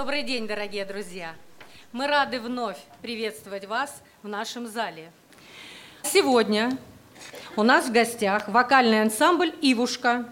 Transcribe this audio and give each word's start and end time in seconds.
Добрый 0.00 0.22
день, 0.22 0.48
дорогие 0.48 0.86
друзья! 0.86 1.34
Мы 1.92 2.06
рады 2.06 2.40
вновь 2.40 2.78
приветствовать 3.02 3.66
вас 3.66 4.00
в 4.22 4.28
нашем 4.28 4.66
зале. 4.66 5.12
Сегодня 6.02 6.78
у 7.54 7.62
нас 7.62 7.84
в 7.84 7.92
гостях 7.92 8.48
вокальный 8.48 9.02
ансамбль 9.02 9.52
«Ивушка» 9.60 10.24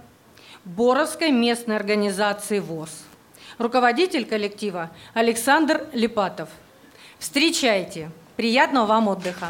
Боровской 0.65 1.33
местной 1.33 1.77
организации 1.77 2.61
ВОЗ. 2.61 3.04
Руководитель 3.59 4.25
коллектива 4.25 4.91
Александр 5.12 5.87
Липатов. 5.93 6.48
Встречайте! 7.19 8.11
Приятного 8.37 8.87
вам 8.87 9.09
отдыха! 9.09 9.48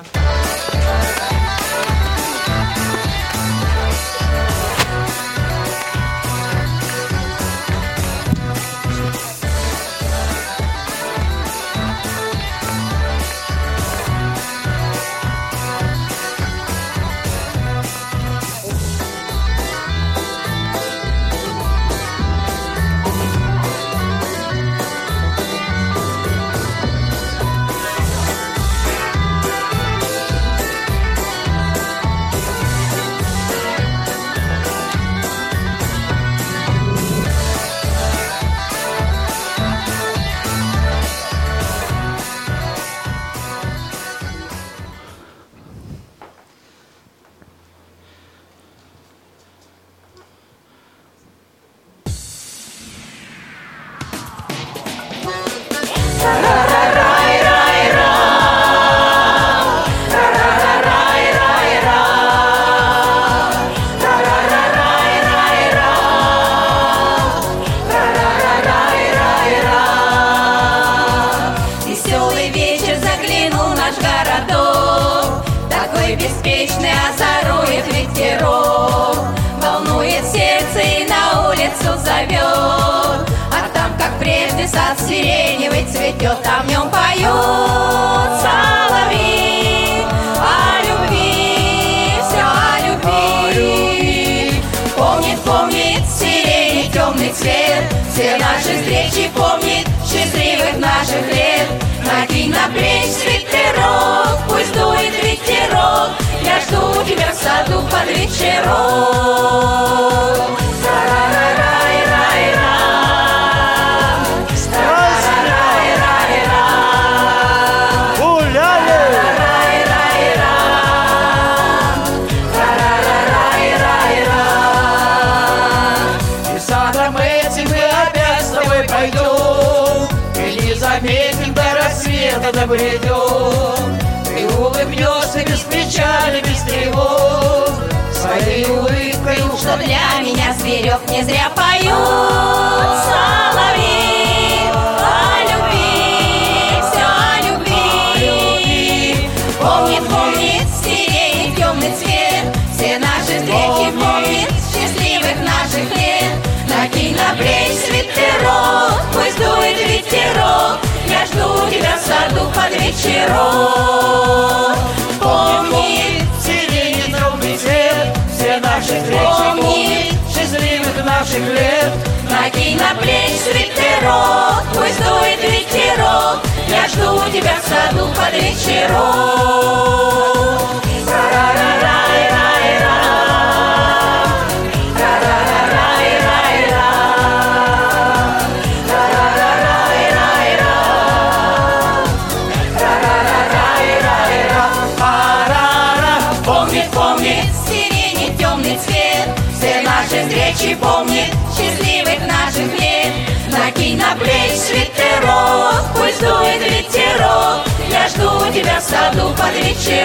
Встречи 200.59 200.75
помнит 200.75 201.33
Счастливых 201.57 202.21
наших 202.27 202.81
лет. 202.81 203.13
Накинь 203.51 203.97
на 203.97 204.15
плечи 204.17 204.57
свитерок 204.57 205.85
Пусть 205.95 206.21
дует 206.21 206.61
ветерок. 206.63 207.65
Я 207.91 208.09
жду 208.09 208.53
тебя 208.53 208.81
в 208.81 208.83
саду 208.83 209.35
под 209.37 209.55
вечерок. 209.65 210.01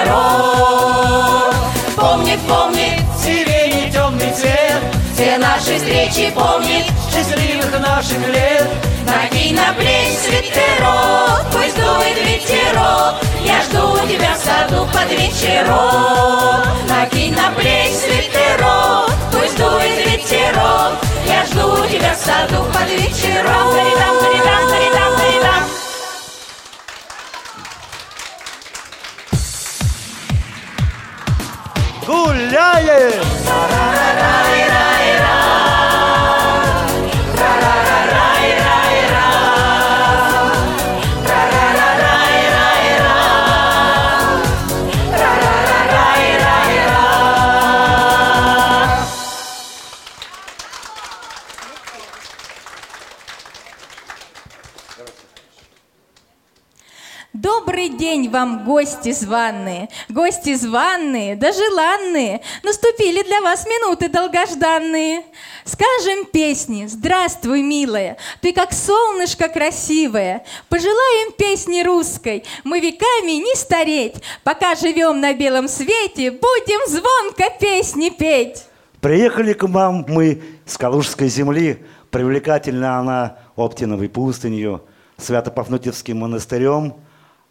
Помнит, 1.96 2.40
помнит 2.42 3.02
сирени 3.20 3.92
темный 3.92 4.32
цвет. 4.32 4.82
Все 5.14 5.38
наши 5.38 5.78
встречи 5.78 6.32
помнит 6.32 6.86
Счастливых 7.12 7.80
наших 7.80 8.28
лет. 8.28 8.70
Накинь 9.06 9.56
на 9.56 9.74
плечи 9.74 10.18
свитерок 10.24 11.46
Пусть 11.52 11.76
дует 11.76 12.18
ветерок. 12.28 13.16
Я 13.44 13.62
жду 13.64 13.98
тебя 14.08 14.34
в 14.36 14.38
саду 14.38 14.88
под 14.94 15.12
вечерок. 15.12 16.68
Накинь 16.88 17.36
на 17.36 17.52
плечи 17.52 17.94
свитерок. 17.94 18.34
Пусть 18.34 18.43
дует 19.64 20.06
ветерок 20.06 20.94
Я 21.26 21.46
жду 21.46 21.88
тебя 21.88 22.14
в 22.14 22.18
саду 22.18 22.64
под 22.74 22.90
вечерок 22.90 23.74
Заридам, 23.74 24.20
заридам, 24.20 24.70
заридам, 24.70 25.18
заридам. 25.18 25.64
Гуляем! 32.06 33.24
Вам, 58.34 58.66
гости 58.66 59.12
званные, 59.12 59.88
гости 60.10 60.56
званные, 60.56 61.36
да 61.36 61.52
желанные. 61.54 62.42
Наступили 62.64 63.24
для 63.24 63.42
вас 63.42 63.66
минуты 63.66 64.10
долгожданные. 64.10 65.24
Скажем 65.64 66.26
песни 66.26 66.88
«Здравствуй, 66.88 67.62
милая, 67.62 68.18
ты 68.42 68.52
как 68.52 68.74
солнышко 68.74 69.48
красивое». 69.48 70.44
Пожелаем 70.68 71.32
песни 71.38 71.84
русской, 71.84 72.44
мы 72.64 72.80
веками 72.80 73.34
не 73.34 73.56
стареть. 73.56 74.16
Пока 74.44 74.76
живем 74.76 75.22
на 75.22 75.34
белом 75.34 75.70
свете, 75.70 76.32
будем 76.32 76.90
звонко 76.90 77.46
песни 77.62 78.10
петь. 78.10 78.66
Приехали 79.00 79.54
к 79.54 79.64
вам 79.64 80.06
мы 80.08 80.42
с 80.66 80.78
Калужской 80.78 81.28
земли, 81.28 81.86
привлекательна 82.10 83.00
она 83.00 83.38
Оптиновой 83.56 84.10
пустынью, 84.10 84.82
Свято-Пафнутьевским 85.18 86.18
монастырем, 86.18 86.96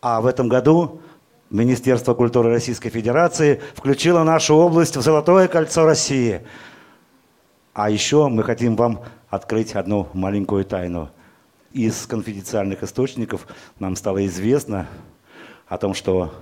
а 0.02 0.20
в 0.20 0.26
этом 0.26 0.48
году 0.48 1.00
Министерство 1.48 2.14
культуры 2.14 2.50
Российской 2.50 2.90
Федерации 2.90 3.62
включило 3.74 4.24
нашу 4.24 4.56
область 4.56 4.96
в 4.96 5.00
Золотое 5.02 5.48
кольцо 5.48 5.84
России. 5.84 6.40
А 7.72 7.88
еще 7.88 8.28
мы 8.28 8.42
хотим 8.42 8.74
вам 8.74 9.00
открыть 9.30 9.74
одну 9.74 10.08
маленькую 10.12 10.64
тайну. 10.64 11.08
Из 11.72 12.06
конфиденциальных 12.06 12.82
источников 12.82 13.46
нам 13.78 13.96
стало 13.96 14.26
известно 14.26 14.88
о 15.68 15.78
том, 15.78 15.94
что 15.94 16.34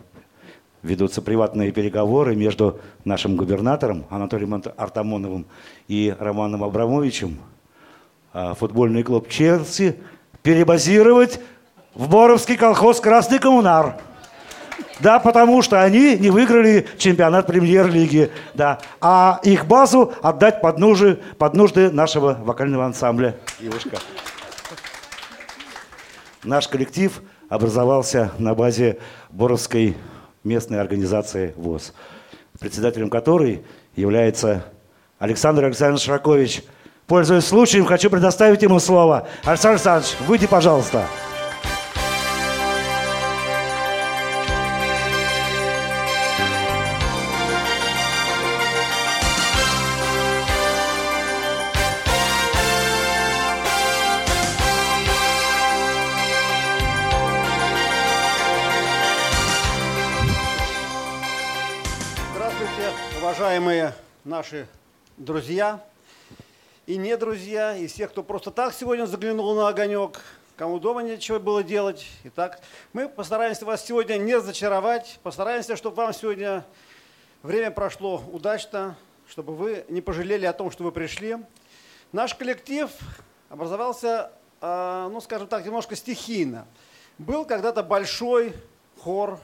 ведутся 0.82 1.20
приватные 1.20 1.70
переговоры 1.70 2.34
между 2.34 2.80
нашим 3.04 3.36
губернатором 3.36 4.06
Анатолием 4.08 4.62
Артамоновым 4.76 5.44
и 5.86 6.16
Романом 6.18 6.64
Абрамовичем. 6.64 7.36
А 8.32 8.54
футбольный 8.54 9.02
клуб 9.02 9.28
Челси 9.28 9.96
перебазировать 10.42 11.40
в 11.94 12.08
Боровский 12.08 12.56
колхоз 12.56 13.00
«Красный 13.00 13.38
коммунар». 13.38 13.96
Да, 15.00 15.19
потому 15.19 15.62
что 15.62 15.82
они 15.82 16.16
не 16.19 16.31
выиграли 16.31 16.87
чемпионат 16.98 17.46
премьер-лиги. 17.46 18.31
Да. 18.54 18.81
А 19.00 19.40
их 19.42 19.66
базу 19.66 20.12
отдать 20.22 20.60
под 20.60 20.78
нужды, 20.78 21.19
под 21.38 21.54
нужды 21.54 21.90
нашего 21.90 22.34
вокального 22.34 22.84
ансамбля 22.84 23.37
«Ивушка». 23.60 23.96
Наш 26.44 26.69
коллектив 26.69 27.22
образовался 27.48 28.31
на 28.38 28.54
базе 28.54 28.98
Боровской 29.31 29.96
местной 30.44 30.81
организации 30.81 31.54
ВОЗ, 31.56 31.93
председателем 32.58 33.10
которой 33.10 33.64
является 33.96 34.64
Александр 35.19 35.64
Александрович 35.64 36.04
Шракович. 36.04 36.62
Пользуясь 37.06 37.44
случаем, 37.44 37.84
хочу 37.84 38.08
предоставить 38.08 38.62
ему 38.62 38.78
слово. 38.78 39.26
Александр 39.44 39.75
Александрович, 39.75 40.16
выйди, 40.26 40.46
пожалуйста. 40.46 41.04
уважаемые 41.04 41.30
наши 64.40 64.66
друзья 65.19 65.84
и 66.87 66.96
не 66.96 67.14
друзья, 67.19 67.76
и 67.76 67.87
все, 67.87 68.08
кто 68.08 68.22
просто 68.22 68.50
так 68.50 68.72
сегодня 68.72 69.04
заглянул 69.04 69.54
на 69.54 69.69
огонек, 69.69 70.19
кому 70.56 70.78
дома 70.78 71.02
нечего 71.02 71.38
было 71.38 71.62
делать. 71.62 72.06
Итак, 72.25 72.58
мы 72.94 73.06
постараемся 73.06 73.66
вас 73.66 73.84
сегодня 73.84 74.16
не 74.16 74.34
разочаровать, 74.34 75.20
постараемся, 75.22 75.76
чтобы 75.76 75.96
вам 75.96 76.14
сегодня 76.14 76.64
время 77.42 77.70
прошло 77.70 78.22
удачно, 78.32 78.96
чтобы 79.28 79.54
вы 79.54 79.84
не 79.90 80.00
пожалели 80.00 80.46
о 80.46 80.54
том, 80.54 80.70
что 80.70 80.84
вы 80.84 80.90
пришли. 80.90 81.36
Наш 82.10 82.34
коллектив 82.34 82.90
образовался, 83.50 84.32
а, 84.62 85.10
ну, 85.10 85.20
скажем 85.20 85.48
так, 85.48 85.66
немножко 85.66 85.96
стихийно. 85.96 86.66
Был 87.19 87.44
когда-то 87.44 87.82
большой 87.82 88.54
хор 89.00 89.38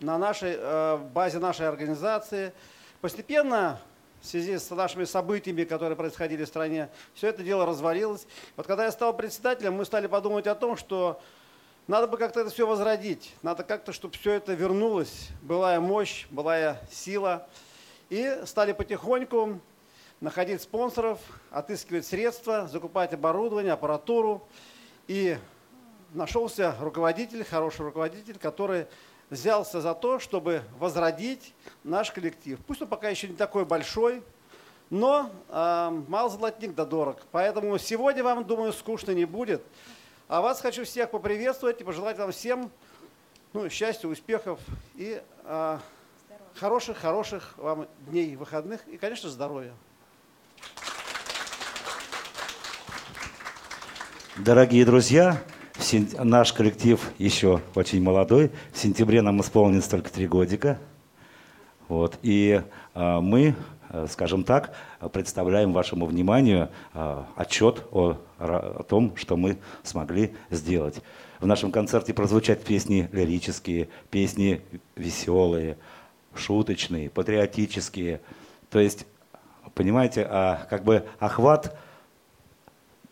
на 0.00 0.16
нашей 0.16 0.54
э, 0.56 0.96
базе 1.12 1.40
нашей 1.40 1.68
организации– 1.68 2.54
Постепенно, 3.00 3.80
в 4.20 4.26
связи 4.26 4.58
с 4.58 4.70
нашими 4.70 5.04
событиями, 5.04 5.64
которые 5.64 5.96
происходили 5.96 6.44
в 6.44 6.48
стране, 6.48 6.88
все 7.14 7.28
это 7.28 7.42
дело 7.42 7.66
развалилось. 7.66 8.26
Вот 8.56 8.66
когда 8.66 8.84
я 8.84 8.92
стал 8.92 9.16
председателем, 9.16 9.74
мы 9.74 9.84
стали 9.84 10.06
подумать 10.06 10.46
о 10.46 10.54
том, 10.54 10.76
что 10.76 11.20
надо 11.86 12.06
бы 12.06 12.18
как-то 12.18 12.40
это 12.40 12.50
все 12.50 12.66
возродить. 12.66 13.34
Надо 13.42 13.64
как-то, 13.64 13.92
чтобы 13.92 14.14
все 14.16 14.32
это 14.34 14.52
вернулось. 14.52 15.28
Былая 15.42 15.80
мощь, 15.80 16.26
былая 16.30 16.80
сила. 16.90 17.48
И 18.10 18.40
стали 18.44 18.72
потихоньку 18.72 19.60
находить 20.20 20.62
спонсоров, 20.62 21.18
отыскивать 21.50 22.06
средства, 22.06 22.68
закупать 22.68 23.12
оборудование, 23.12 23.72
аппаратуру. 23.72 24.46
И 25.08 25.38
нашелся 26.12 26.76
руководитель, 26.80 27.44
хороший 27.44 27.86
руководитель, 27.86 28.38
который 28.38 28.86
взялся 29.30 29.80
за 29.80 29.94
то, 29.94 30.18
чтобы 30.18 30.62
возродить 30.78 31.54
наш 31.84 32.10
коллектив. 32.10 32.58
Пусть 32.66 32.82
он 32.82 32.88
пока 32.88 33.08
еще 33.08 33.28
не 33.28 33.36
такой 33.36 33.64
большой, 33.64 34.22
но 34.90 35.30
э, 35.48 36.02
мало 36.08 36.28
золотник 36.28 36.74
да 36.74 36.84
дорог. 36.84 37.22
Поэтому 37.30 37.78
сегодня 37.78 38.24
вам, 38.24 38.44
думаю, 38.44 38.72
скучно 38.72 39.12
не 39.12 39.24
будет. 39.24 39.62
А 40.28 40.40
вас 40.40 40.60
хочу 40.60 40.84
всех 40.84 41.10
поприветствовать 41.10 41.80
и 41.80 41.84
пожелать 41.84 42.18
вам 42.18 42.32
всем 42.32 42.70
ну, 43.52 43.68
счастья, 43.68 44.08
успехов 44.08 44.58
и 44.96 45.22
э, 45.44 45.78
хороших, 46.54 46.98
хороших 46.98 47.54
вам 47.56 47.86
дней 48.08 48.36
выходных 48.36 48.86
и, 48.88 48.96
конечно, 48.96 49.30
здоровья. 49.30 49.72
Дорогие 54.36 54.84
друзья, 54.84 55.42
Наш 56.18 56.52
коллектив 56.52 57.00
еще 57.18 57.62
очень 57.74 58.02
молодой. 58.02 58.50
В 58.72 58.78
сентябре 58.78 59.22
нам 59.22 59.40
исполнилось 59.40 59.88
только 59.88 60.12
три 60.12 60.26
годика. 60.26 60.78
Вот. 61.88 62.18
И 62.22 62.62
э, 62.94 63.20
мы, 63.20 63.54
э, 63.88 64.06
скажем 64.10 64.44
так, 64.44 64.74
представляем 65.12 65.72
вашему 65.72 66.04
вниманию 66.04 66.68
э, 66.92 67.22
отчет 67.34 67.86
о, 67.92 68.18
о 68.38 68.82
том, 68.82 69.16
что 69.16 69.38
мы 69.38 69.56
смогли 69.82 70.34
сделать. 70.50 71.00
В 71.40 71.46
нашем 71.46 71.72
концерте 71.72 72.12
прозвучат 72.12 72.62
песни 72.62 73.08
лирические, 73.12 73.88
песни 74.10 74.60
веселые, 74.96 75.78
шуточные, 76.34 77.08
патриотические. 77.08 78.20
То 78.68 78.80
есть, 78.80 79.06
понимаете, 79.74 80.26
а, 80.28 80.66
как 80.68 80.84
бы 80.84 81.06
охват– 81.18 81.74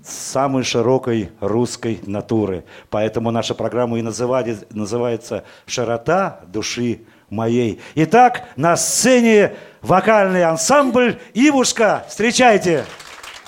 самой 0.08 0.64
широкой 0.64 1.30
русской 1.40 2.00
натуры. 2.06 2.64
Поэтому 2.90 3.30
наша 3.30 3.54
программа 3.54 3.98
и 3.98 4.02
называли, 4.02 4.58
называется 4.70 5.44
«Широта 5.66 6.40
души 6.46 7.00
моей». 7.30 7.80
Итак, 7.94 8.48
на 8.56 8.76
сцене 8.76 9.54
вокальный 9.82 10.44
ансамбль 10.44 11.18
«Ивушка». 11.34 12.04
Встречайте! 12.08 12.84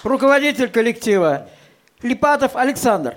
Руководитель 0.03 0.69
коллектива 0.69 1.49
Липатов 2.03 2.57
Александр. 2.57 3.17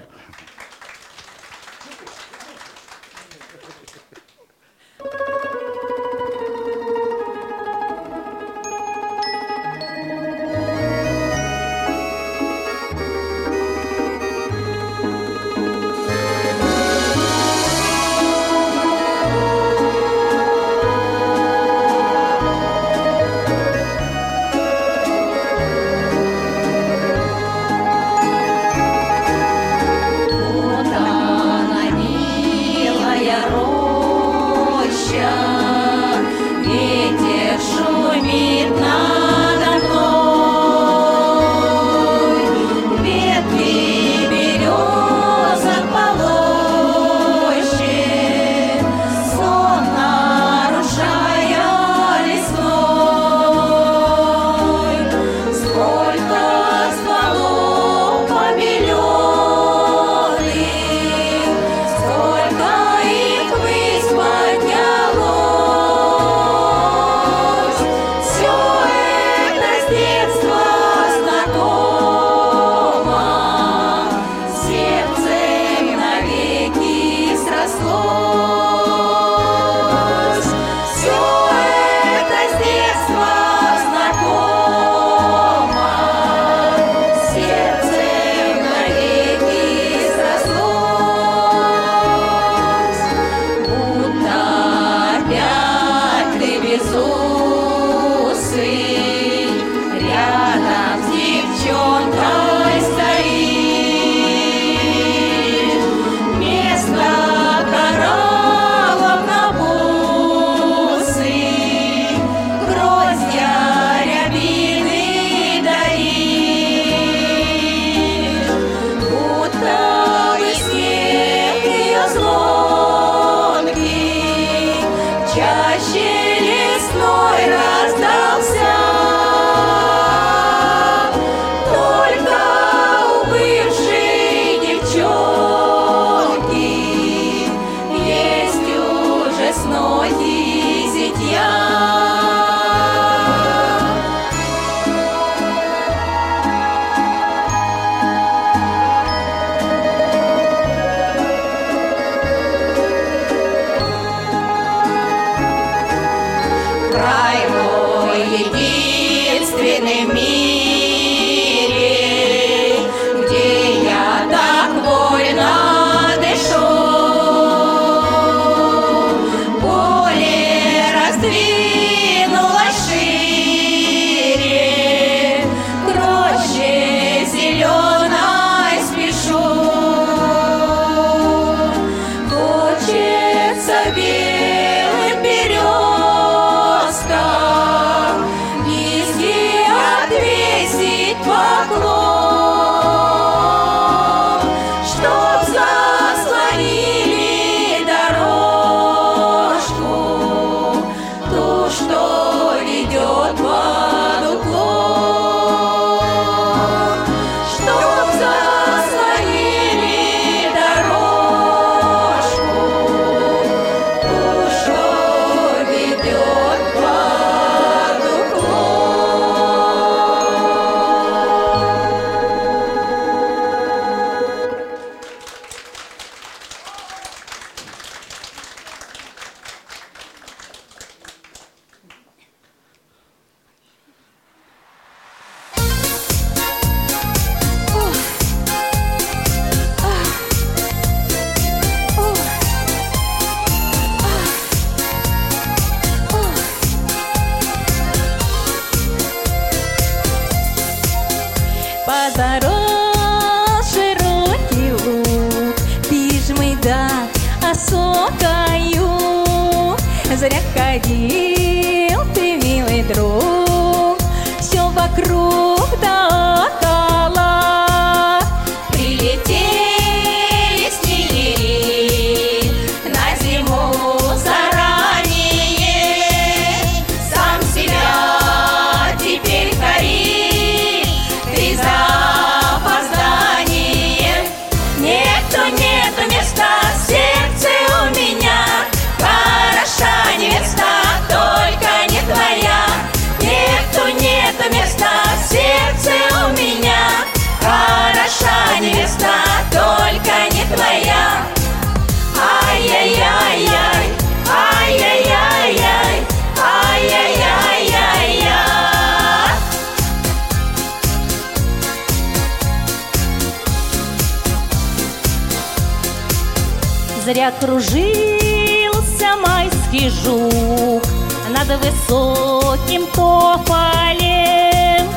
закружился 317.39 319.15
майский 319.25 319.89
жук 319.89 320.83
Над 321.29 321.47
высоким 321.59 322.85
тополем 322.87 324.87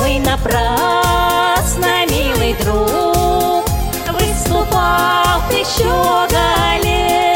Ой, 0.00 0.18
напрасно, 0.18 2.06
милый 2.06 2.54
друг 2.62 3.64
Выступал 4.18 5.40
ты 5.48 5.64
щеголем 5.64 7.33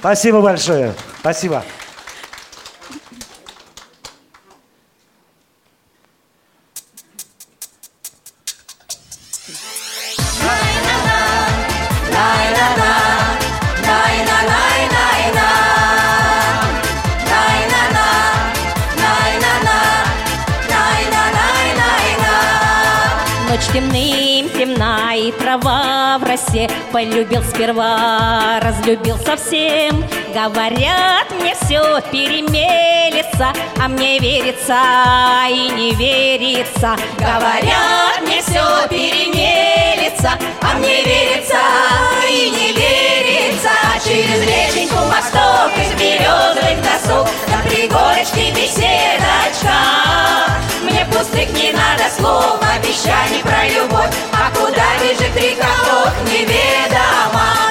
Спасибо 0.00 0.40
большое. 0.40 0.94
Спасибо. 1.20 1.62
темные 23.80 24.19
красе 26.30 26.68
Полюбил 26.92 27.42
сперва, 27.42 28.60
разлюбил 28.60 29.16
совсем. 29.18 30.04
Говорят, 30.32 31.28
мне 31.40 31.54
все 31.60 32.00
перемелится 32.12 33.52
А 33.80 33.88
мне 33.88 34.18
верится 34.20 34.78
и 35.48 35.70
не 35.70 35.92
верится. 35.92 36.96
Говорят, 37.18 38.22
мне 38.22 38.42
все 38.42 38.88
перемелится 38.88 40.32
А 40.62 40.78
мне 40.78 41.02
верится 41.02 41.58
и 42.28 42.50
не 42.50 42.72
верится 42.72 42.99
мчится 43.60 44.08
через 44.08 44.40
реченьку 44.42 44.96
мосток 45.06 45.72
из 45.76 45.92
березовых 46.00 46.82
досок 46.82 47.28
На 47.48 47.68
пригорочке 47.68 48.50
беседочка 48.52 49.74
Мне 50.82 51.04
пустых 51.06 51.50
не 51.52 51.72
надо 51.72 52.04
слов, 52.10 52.58
обещаний 52.74 53.42
про 53.42 53.68
любовь 53.68 54.14
А 54.32 54.50
куда 54.54 54.86
бежит 55.02 55.34
река, 55.36 55.68
ох, 56.04 56.30
неведомо 56.30 57.69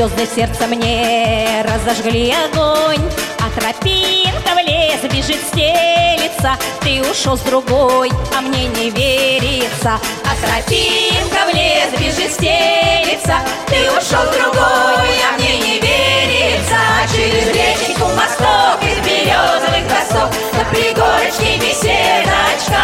Звезды 0.00 0.26
сердца 0.34 0.66
мне 0.66 1.62
разожгли 1.62 2.32
огонь, 2.32 3.06
А 3.38 3.50
тропинка 3.60 4.54
в 4.54 4.66
лес 4.66 5.02
бежит 5.02 5.46
стелится. 5.46 6.56
Ты 6.80 7.02
ушел 7.02 7.36
с 7.36 7.40
другой, 7.40 8.10
а 8.34 8.40
мне 8.40 8.68
не 8.68 8.88
верится. 8.88 10.00
А 10.24 10.34
тропинка 10.40 11.44
в 11.44 11.54
лес 11.54 11.90
бежит 12.00 12.32
стелится. 12.32 13.40
Ты 13.66 13.90
ушел 13.90 14.24
с 14.24 14.36
другой, 14.38 15.10
а 15.28 15.36
мне 15.36 15.58
не 15.58 15.80
верится. 15.80 16.76
А 16.78 17.06
через 17.14 17.48
реченьку 17.48 18.06
мосток 18.16 18.80
из 18.82 19.04
березовых 19.04 19.86
досок 19.86 20.30
На 20.54 20.64
пригорочке 20.70 21.58
беседочка. 21.58 22.80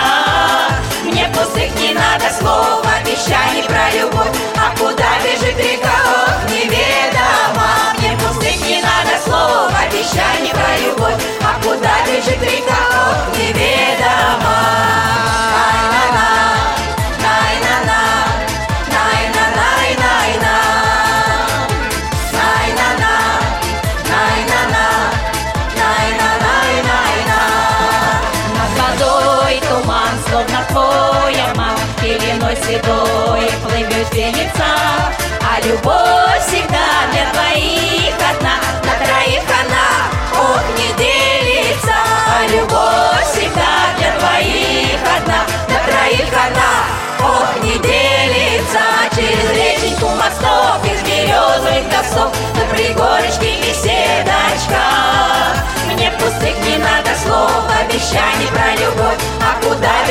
Мне 1.02 1.32
пустых 1.32 1.74
не 1.80 1.94
надо 1.94 2.26
слов, 2.38 2.84
обещаний 2.84 3.62
про 3.62 3.90
любовь. 3.98 4.36
А 4.54 4.76
куда 4.76 5.16
бежит 5.24 5.56
река? 5.56 6.25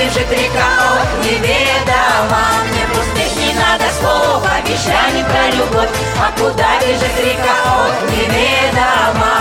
Бежит 0.06 0.30
река, 0.32 0.68
ох, 0.94 1.10
неведомо. 1.26 2.44
Мне 2.70 2.86
пустых 2.94 3.32
не 3.38 3.52
надо 3.54 3.86
слов, 4.00 4.44
обещаний 4.46 5.24
про 5.26 5.50
любовь, 5.58 5.90
а 6.20 6.32
куда 6.40 6.70
бежит 6.80 7.18
река, 7.18 7.56
ох, 7.66 7.98
неведомо. 8.12 9.34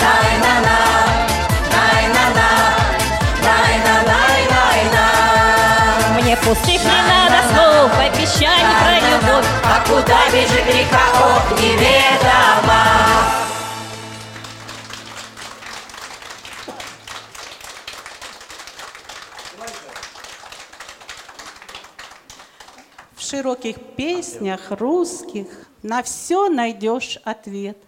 Тай-на-на, 0.00 0.78
тай-на-на, 1.74 2.50
тай-на-най-най-на. 3.46 5.06
Мне 6.20 6.34
пустых 6.36 6.80
не 6.84 7.00
надо 7.10 7.38
слов, 7.52 7.90
обещаний 7.98 8.76
про 8.82 8.96
любовь 9.08 9.46
А 9.64 9.66
куда 9.88 10.20
бежит 10.32 10.66
река, 10.66 11.04
ох, 11.20 11.46
неведомо. 11.58 12.71
Широких 23.32 23.76
песнях 23.96 24.70
русских 24.72 25.46
на 25.82 26.02
все 26.02 26.50
найдешь 26.50 27.18
ответ. 27.24 27.78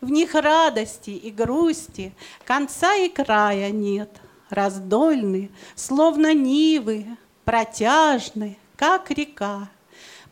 В 0.00 0.08
них 0.08 0.36
радости 0.36 1.10
и 1.10 1.32
грусти 1.32 2.12
конца 2.44 2.94
и 2.94 3.08
края 3.08 3.72
нет. 3.72 4.08
Раздольны, 4.50 5.50
словно 5.74 6.32
нивы, 6.32 7.06
протяжны, 7.44 8.56
как 8.76 9.10
река. 9.10 9.68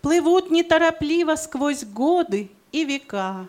Плывут 0.00 0.52
неторопливо 0.52 1.34
сквозь 1.34 1.82
годы 1.82 2.48
и 2.70 2.84
века. 2.84 3.48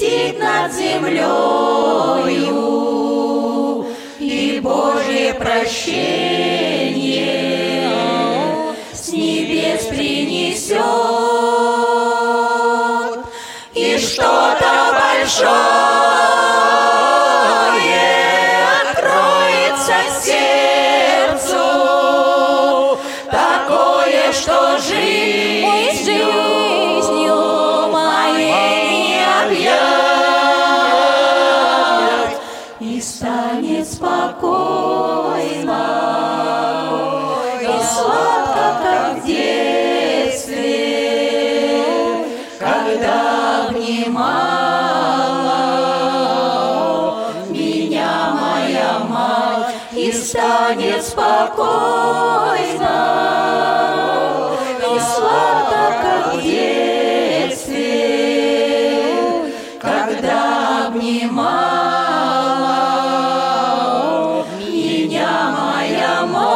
Взлетит 0.00 0.38
над 0.38 0.72
землею, 0.72 1.26
И 4.18 4.60
Божье 4.62 5.34
прощение 5.34 5.90
с 8.92 9.08
небес 9.12 9.84
принесет, 9.86 10.78
И 13.74 13.98
что-то 13.98 14.94
большое 14.98 15.89
спокойно 51.50 52.96
и 54.78 54.98
сладко, 55.00 55.82
как 56.02 56.34
в 56.34 56.42
детстве, 56.42 57.78
когда 59.80 60.86
обнимала 60.86 61.26
меня 64.58 65.32
моя 65.58 66.26
мать. 66.26 66.50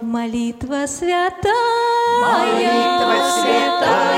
Молитва 0.00 0.86
святая, 0.86 1.52
молитва 2.22 3.16
святая. 3.40 4.17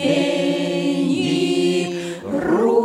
Русь. 2.22 2.76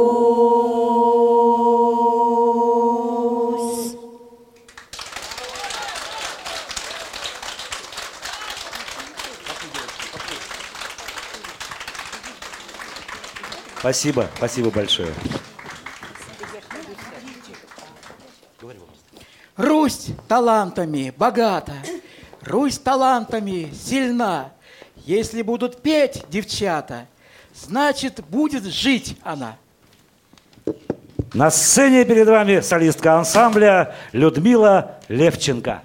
Спасибо, 13.79 14.29
спасибо 14.37 14.69
большое. 14.69 15.13
Русь 19.81 20.09
талантами 20.27 21.11
богата, 21.17 21.73
Русь 22.43 22.77
талантами 22.77 23.73
сильна. 23.73 24.51
Если 25.07 25.41
будут 25.41 25.81
петь 25.81 26.23
девчата, 26.29 27.07
значит, 27.55 28.23
будет 28.29 28.63
жить 28.65 29.17
она. 29.23 29.57
На 31.33 31.49
сцене 31.49 32.05
перед 32.05 32.27
вами 32.27 32.59
солистка 32.59 33.17
ансамбля 33.17 33.95
Людмила 34.11 34.99
Левченко. 35.07 35.81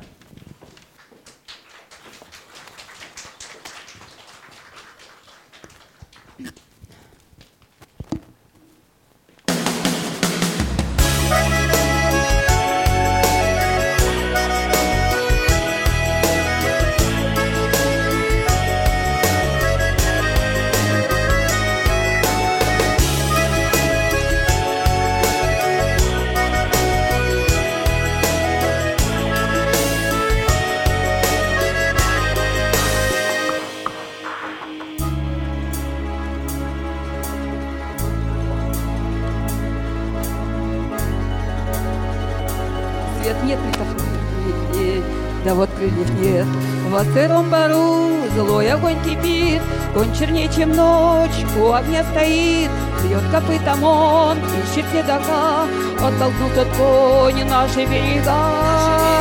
Сыром 47.17 47.49
бару 47.49 48.29
злой 48.35 48.71
огонь 48.71 49.03
кипит, 49.03 49.63
Он 49.97 50.13
чернее, 50.13 50.51
чем 50.55 50.71
ночь, 50.73 51.45
у 51.59 51.73
огня 51.73 52.05
стоит. 52.05 52.71
Бьет 53.03 53.23
копытом 53.33 53.83
он, 53.85 54.37
ищет 54.39 54.85
седока, 54.93 55.65
Оттолкнул 55.97 56.51
тот 56.55 56.69
конь 56.77 57.43
наши 57.45 57.87
берега. 57.87 59.16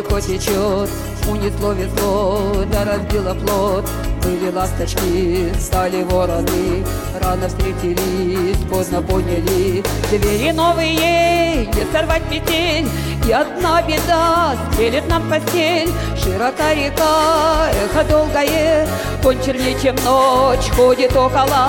Далеко 0.00 0.20
течет, 0.20 0.90
Унесло 1.28 1.72
весло, 1.72 2.64
да 2.72 2.84
разбило 2.84 3.34
плод. 3.34 3.88
Были 4.22 4.50
ласточки, 4.52 5.52
стали 5.58 6.02
вороны, 6.02 6.84
Рано 7.20 7.48
встретились, 7.48 8.56
поздно 8.70 9.02
поняли. 9.02 9.82
Двери 10.10 10.52
новые, 10.52 11.66
не 11.66 11.92
сорвать 11.92 12.22
петель, 12.24 12.88
И 13.26 13.32
одна 13.32 13.82
беда, 13.82 14.56
стелет 14.72 15.08
нам 15.08 15.28
постель. 15.28 15.90
Широка 16.22 16.74
река, 16.74 17.68
эхо 17.84 18.04
долгое, 18.04 18.88
Конь 19.22 19.42
чернее, 19.44 19.76
чем 19.80 19.96
ночь, 20.04 20.70
ходит 20.74 21.12
около. 21.12 21.68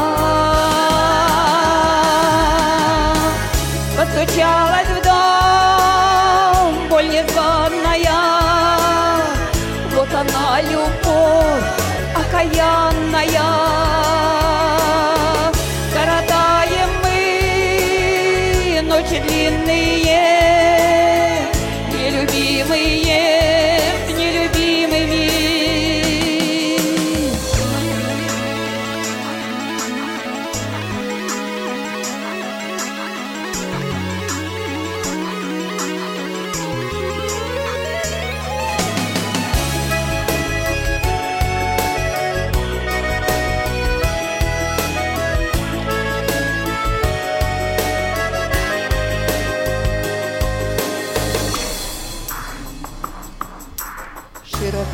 Постучалась 3.98 4.88
в 4.88 5.04
дом, 5.04 6.90
боль 6.90 7.08
незваная, 7.08 7.61
Она, 10.22 10.62
любовь 10.62 11.64
окаянная. 12.16 13.42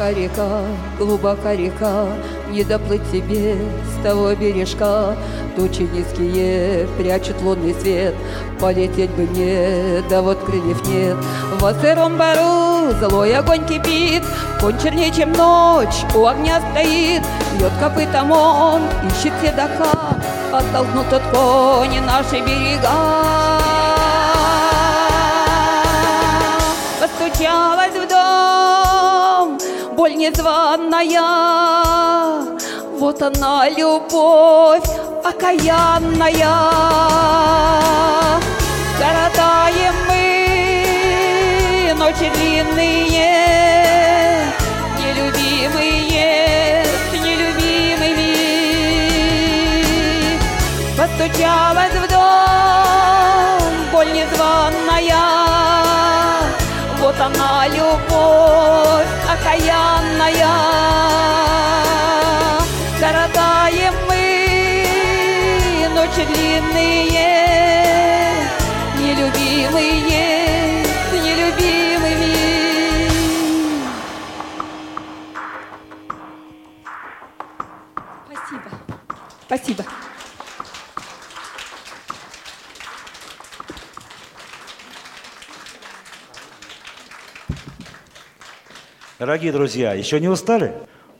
Широка 0.07 0.19
река, 0.19 0.61
глубока 0.97 1.55
река, 1.55 2.05
Не 2.49 2.63
доплыть 2.63 3.01
тебе 3.11 3.55
с 3.55 4.03
того 4.03 4.33
бережка. 4.35 5.17
Тучи 5.55 5.81
низкие 5.81 6.87
прячут 6.97 7.41
лунный 7.41 7.73
свет, 7.73 8.13
Полететь 8.59 9.09
бы 9.11 9.23
мне, 9.23 10.01
да 10.09 10.21
вот 10.21 10.39
крыльев 10.43 10.81
нет. 10.87 11.17
В 11.59 11.81
сыром 11.81 12.17
бару 12.17 12.93
злой 13.01 13.35
огонь 13.35 13.65
кипит, 13.65 14.23
Конь 14.61 14.77
чернее, 14.81 15.11
чем 15.11 15.33
ночь, 15.33 16.05
у 16.15 16.25
огня 16.25 16.61
стоит, 16.71 17.23
Бьет 17.57 17.71
копытом 17.81 18.31
он, 18.31 18.83
ищет 19.07 19.33
седока, 19.41 20.15
Оттолкнут 20.53 21.11
от 21.11 21.23
кони 21.33 21.99
наши 21.99 22.39
берега. 22.39 22.91
Постучалась 27.01 27.76
боль 30.07 30.15
незваная. 30.15 31.21
Вот 32.97 33.21
она, 33.21 33.69
любовь 33.69 34.89
окаянная. 35.23 36.47
Коротаем 38.99 39.95
мы 40.07 41.93
ночи 41.99 42.31
длинные, 42.35 43.25
Нелюбимые 44.97 46.85
с 47.11 47.13
нелюбимыми. 47.13 48.35
Постучалась 50.97 51.93
в 51.93 52.07
дом, 52.09 53.71
боль 53.91 54.11
незваная. 54.13 55.25
Вот 56.99 57.19
она, 57.19 57.67
любовь 57.67 58.16
окаянная 60.17 61.06
Дорогие 89.27 89.51
друзья, 89.51 89.91
еще 89.91 90.21
не 90.21 90.29
устали? 90.29 90.71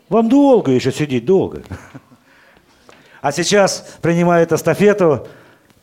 Вам 0.08 0.30
долго 0.30 0.72
еще 0.72 0.94
сидеть, 0.94 1.26
долго. 1.26 1.62
А 3.22 3.34
сейчас 3.34 3.98
принимает 4.02 4.54
эстафету 4.54 5.28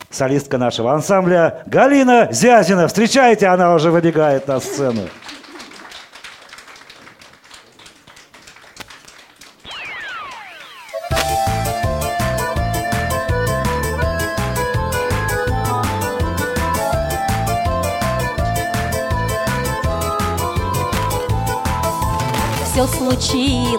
солистка 0.09 0.57
нашего 0.57 0.95
ансамбля 0.95 1.63
Галина 1.67 2.29
Зязина. 2.31 2.89
Встречайте, 2.89 3.49
она 3.49 3.75
уже 3.75 3.91
выбегает 3.91 4.49
на 4.49 4.59
сцену. 4.59 5.03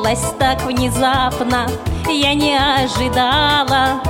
Случилось 0.05 0.33
так 0.37 0.61
внезапно, 0.63 1.67
я 2.07 2.33
не 2.33 2.57
ожидала. 2.57 4.01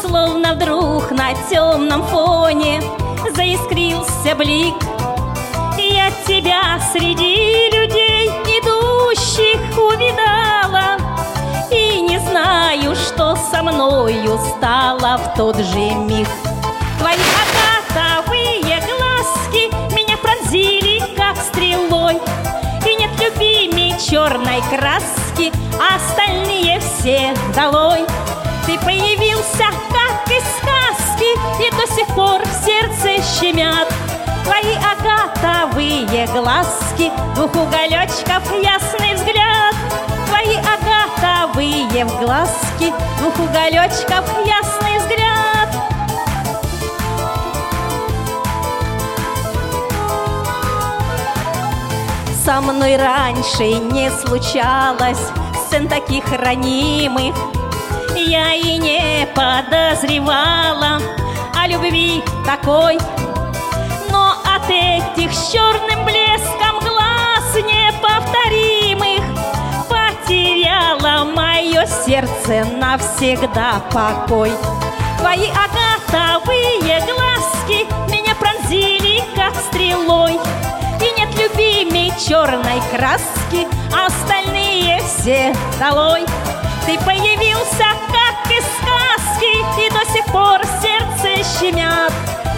Словно 0.00 0.54
вдруг 0.54 1.10
на 1.10 1.34
темном 1.50 2.02
фоне 2.04 2.82
заискрился 3.34 4.34
блик. 4.36 4.74
Я 5.78 6.10
тебя 6.26 6.80
среди 6.92 7.70
людей 7.70 8.28
идущих 8.58 9.60
увидала 9.76 10.96
И 11.70 12.00
не 12.00 12.18
знаю, 12.18 12.94
что 12.94 13.36
со 13.36 13.62
мною 13.62 14.38
стало 14.56 15.18
в 15.18 15.36
тот 15.36 15.56
же 15.56 15.94
миг 15.94 16.28
Твои 16.98 17.16
агатовые 17.42 18.60
глазки 18.62 19.94
меня 19.94 20.16
пронзили, 20.16 21.02
как 21.14 21.36
стрелой 21.36 22.18
черной 24.08 24.62
краски, 24.70 25.52
а 25.80 25.96
остальные 25.96 26.80
все 26.80 27.34
долой. 27.54 28.06
Ты 28.64 28.78
появился, 28.78 29.64
как 29.90 30.30
из 30.30 30.44
сказки, 30.58 31.30
и 31.62 31.70
до 31.70 31.92
сих 31.92 32.06
пор 32.14 32.40
в 32.42 32.64
сердце 32.64 33.22
щемят 33.40 33.88
Твои 34.44 34.74
агатовые 34.76 36.26
глазки, 36.28 37.10
двух 37.34 37.54
уголечков 37.54 38.42
ясный 38.62 39.14
взгляд 39.14 39.74
Твои 40.26 40.56
агатовые 40.56 42.04
глазки, 42.20 42.92
двух 43.18 43.38
уголечков 43.38 44.24
ясный 44.46 44.85
Со 52.46 52.60
мной 52.60 52.96
раньше 52.96 53.64
не 53.64 54.08
случалось. 54.08 55.18
Сцен 55.66 55.88
таких 55.88 56.30
ранимых 56.30 57.34
Я 58.14 58.54
и 58.54 58.78
не 58.78 59.26
подозревала. 59.34 61.00
О 61.60 61.66
любви 61.66 62.22
такой 62.46 62.98
Но 64.12 64.36
от 64.44 64.70
этих 64.70 65.34
с 65.34 65.50
черным 65.50 66.04
блеском 66.04 66.78
глаз 66.82 67.52
неповторимых 67.56 69.24
Потеряло 69.88 71.24
мое 71.24 71.84
сердце 71.84 72.64
навсегда 72.76 73.82
покой. 73.92 74.52
Твои 75.18 75.48
агатовые 75.50 77.02
глазки 77.06 77.88
меня 78.08 78.36
пронзили, 78.36 79.24
как 79.34 79.52
стрелой 79.56 80.38
любимей 81.56 82.12
черной 82.18 82.80
краски, 82.90 83.66
остальные 83.92 85.00
все 85.00 85.54
долой. 85.78 86.24
Ты 86.84 86.98
появился, 86.98 87.84
как 88.08 88.50
из 88.50 88.64
сказки, 88.78 89.86
и 89.86 89.90
до 89.90 90.12
сих 90.12 90.24
пор 90.26 90.60
сердце 90.82 91.42
щемят. 91.58 92.12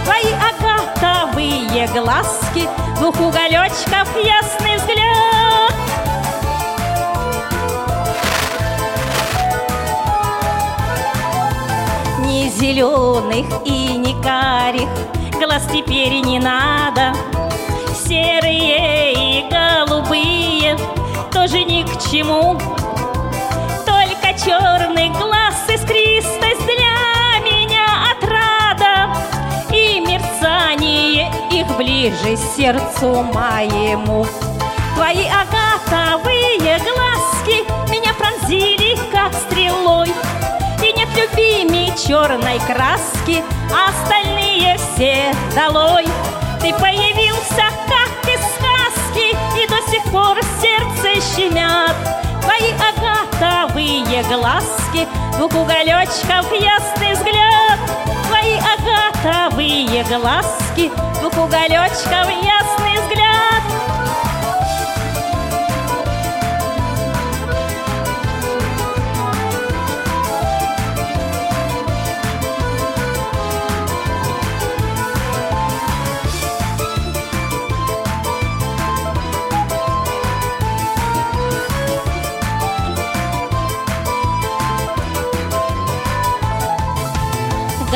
Твои 0.05 0.33
агатовые 0.35 1.87
глазки, 1.89 2.69
двух 2.99 3.19
уголечков 3.21 4.09
ясный 4.17 4.77
взгляд. 4.77 5.75
Ни 12.21 12.49
зеленых 12.49 13.47
и 13.65 13.97
ни 13.97 14.21
карих 14.23 14.89
глаз 15.39 15.63
теперь 15.73 16.21
не 16.21 16.41
надо 16.41 17.13
Серые 18.09 19.13
и 19.13 19.45
голубые 19.51 20.79
тоже 21.31 21.63
ни 21.63 21.83
к 21.83 22.01
чему. 22.11 22.59
Только 23.85 24.33
черный 24.43 25.11
глаз 25.11 25.57
искристость 25.69 26.65
для 26.65 27.39
меня 27.45 27.85
отрада 28.11 29.15
И 29.71 30.01
мерцание 30.01 31.31
их 31.53 31.67
ближе 31.77 32.39
сердцу 32.57 33.25
моему. 33.25 34.25
Твои 34.97 35.27
агатовые 35.27 36.79
глазки 36.79 37.63
меня 37.91 38.15
пронзили, 38.15 38.97
как 39.13 39.35
стрелой 39.35 40.09
И 40.83 40.93
нет 40.95 41.09
любимей 41.15 41.93
черной 41.95 42.59
краски, 42.61 43.45
а 43.71 43.91
остальные 43.91 44.79
все 44.79 45.35
долой 45.55 46.07
Ты 46.61 46.75
появился, 46.75 47.65
как 47.87 48.29
из 48.29 48.41
сказки, 48.57 49.37
и 49.57 49.69
до 49.69 49.91
сих 49.91 50.03
пор 50.11 50.39
сердце 50.61 51.21
щемят. 51.37 51.95
Твои 52.43 52.73
агатовые 52.73 54.23
глазки, 54.25 55.07
двух 55.37 55.53
уголечков 55.53 56.53
ясный 56.53 57.15
взгляд. 57.15 57.79
Твои 58.27 58.59
агатовые 58.59 60.05
глазки, 60.05 60.91
двух 61.21 61.33
уголечков 61.35 62.29
ясный 62.43 63.01
взгляд 63.03 63.88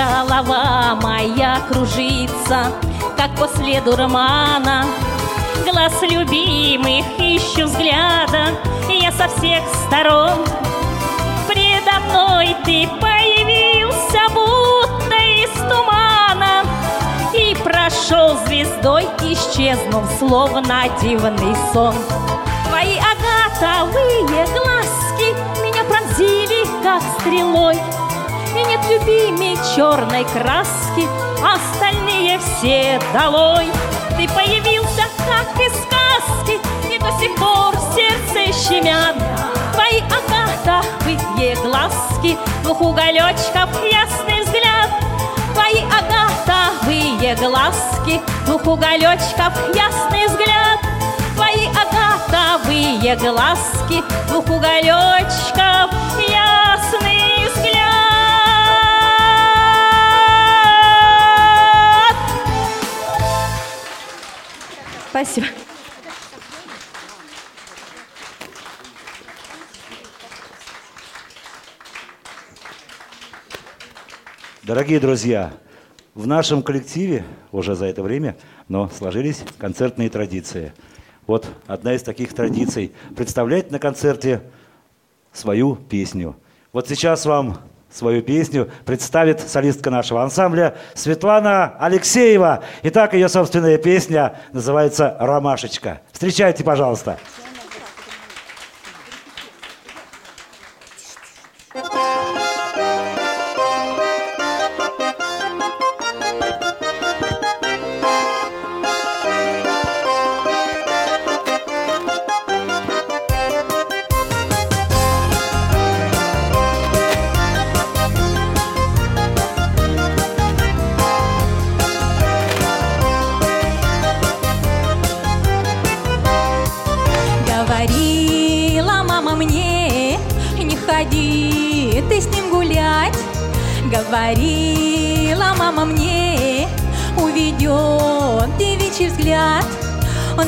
Голова 0.03 0.97
моя 1.01 1.61
кружится, 1.71 2.73
как 3.17 3.37
после 3.37 3.81
дурмана 3.83 4.85
Глаз 5.65 5.93
любимых 6.03 7.07
ищу 7.19 7.67
взгляда, 7.67 8.49
я 8.88 9.12
со 9.12 9.29
всех 9.29 9.62
сторон. 9.87 10.45
Предо 11.47 12.01
мной 12.09 12.57
ты 12.65 12.88
появился, 13.01 14.23
будто 14.35 15.17
из 15.17 15.53
тумана 15.71 16.65
И 17.33 17.55
прошел 17.62 18.37
звездой, 18.45 19.05
исчезнув, 19.21 20.05
словно 20.19 20.83
дивный 21.01 21.55
сон. 21.73 21.95
Твои 22.69 22.99
агатовые 22.99 24.47
глазки 24.47 25.62
меня 25.62 25.85
пронзили, 25.85 26.67
как 26.83 27.03
стрелой 27.21 27.77
любимей 28.92 29.57
черной 29.74 30.24
краски, 30.24 31.07
остальные 31.42 32.38
все 32.38 33.00
долой. 33.12 33.66
Ты 34.16 34.28
появился, 34.28 35.05
как 35.26 35.61
из 35.61 35.72
сказки, 35.72 36.59
и 36.92 36.98
до 36.98 37.11
сих 37.18 37.35
пор 37.37 37.74
сердце 37.94 38.52
щемят. 38.52 39.16
Твои 39.72 40.00
агатовые 40.00 41.57
глазки, 41.57 42.37
двух 42.62 42.81
уголечков 42.81 43.70
ясный 43.90 44.42
взгляд. 44.44 44.90
Твои 45.55 45.83
агатовые 45.98 47.35
глазки, 47.37 48.20
двух 48.46 48.66
уголечков 48.66 49.52
ясный 49.74 50.26
взгляд. 50.26 50.78
Твои 51.35 51.72
Голубые 52.72 53.16
глазки, 53.16 54.02
двух 54.28 54.48
уголечков 54.48 55.90
Ясный 56.16 56.32
Спасибо. 65.12 65.46
Дорогие 74.62 75.01
друзья, 75.01 75.53
в 76.14 76.27
нашем 76.27 76.62
коллективе 76.62 77.27
уже 77.51 77.75
за 77.75 77.85
это 77.85 78.03
время, 78.03 78.38
но 78.68 78.88
сложились 78.88 79.44
концертные 79.59 80.09
традиции. 80.09 80.72
Вот 81.27 81.46
одна 81.66 81.92
из 81.92 82.03
таких 82.03 82.33
традиций– 82.33 82.94
представлять 83.14 83.70
на 83.70 83.79
концерте 83.79 84.40
свою 85.31 85.77
песню. 85.77 86.37
Вот 86.72 86.88
сейчас 86.88 87.27
вам 87.27 87.59
свою 87.92 88.22
песню 88.22 88.70
представит 88.85 89.40
солистка 89.40 89.90
нашего 89.90 90.22
ансамбля 90.22 90.74
Светлана 90.94 91.74
Алексеева. 91.78 92.62
Итак, 92.83 93.14
ее 93.14 93.28
собственная 93.28 93.78
песня 93.78 94.35
называется 94.52 95.16
«Ромашечка». 95.18 96.00
Встречайте, 96.12 96.64
пожалуйста. 96.64 97.18
Говорила 97.18 97.41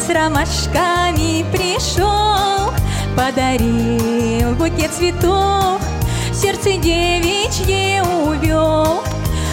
с 0.05 0.11
ромашками 0.11 1.47
пришел, 1.51 2.73
подарил 3.17 4.55
букет 4.55 4.93
цветов, 4.93 5.81
сердце 6.33 6.77
девичье 6.77 8.03
увел, 8.03 9.03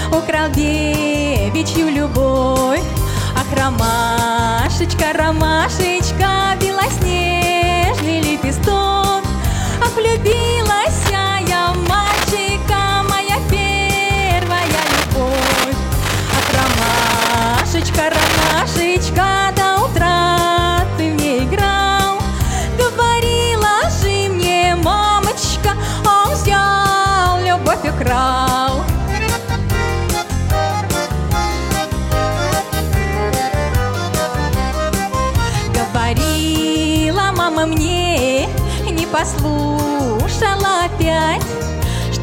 украл 0.10 0.50
девичью 0.52 1.90
любовь. 1.90 2.82
Ах, 3.34 3.48
ромашечка, 3.58 5.14
ромашечка, 5.14 6.41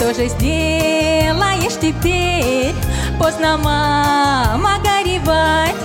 Что 0.09 0.23
же 0.23 0.29
сделаешь 0.29 1.77
теперь? 1.79 2.75
Поздно, 3.19 3.59
мама, 3.59 4.79
горевать. 4.83 5.77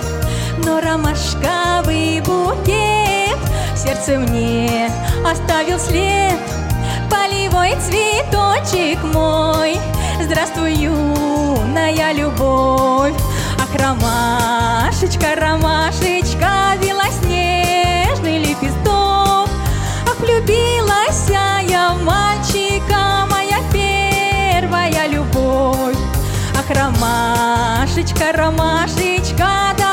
Но 0.64 0.80
ромашковый 0.80 2.22
букет 2.22 3.36
в 3.74 3.76
сердце 3.76 4.18
мне 4.18 4.90
оставил 5.30 5.78
след. 5.78 6.38
Полевой 7.10 7.76
цветочек 7.82 9.02
мой, 9.12 9.76
здравствуй, 10.22 10.72
юная 10.72 12.12
любовь. 12.14 13.12
Ах, 13.60 13.78
ромашечка, 13.78 15.34
ромашечка, 15.38 16.78
белоснежный 16.80 16.93
ромашечка, 27.94 28.32
ромашечка, 28.32 29.74
до 29.78 29.83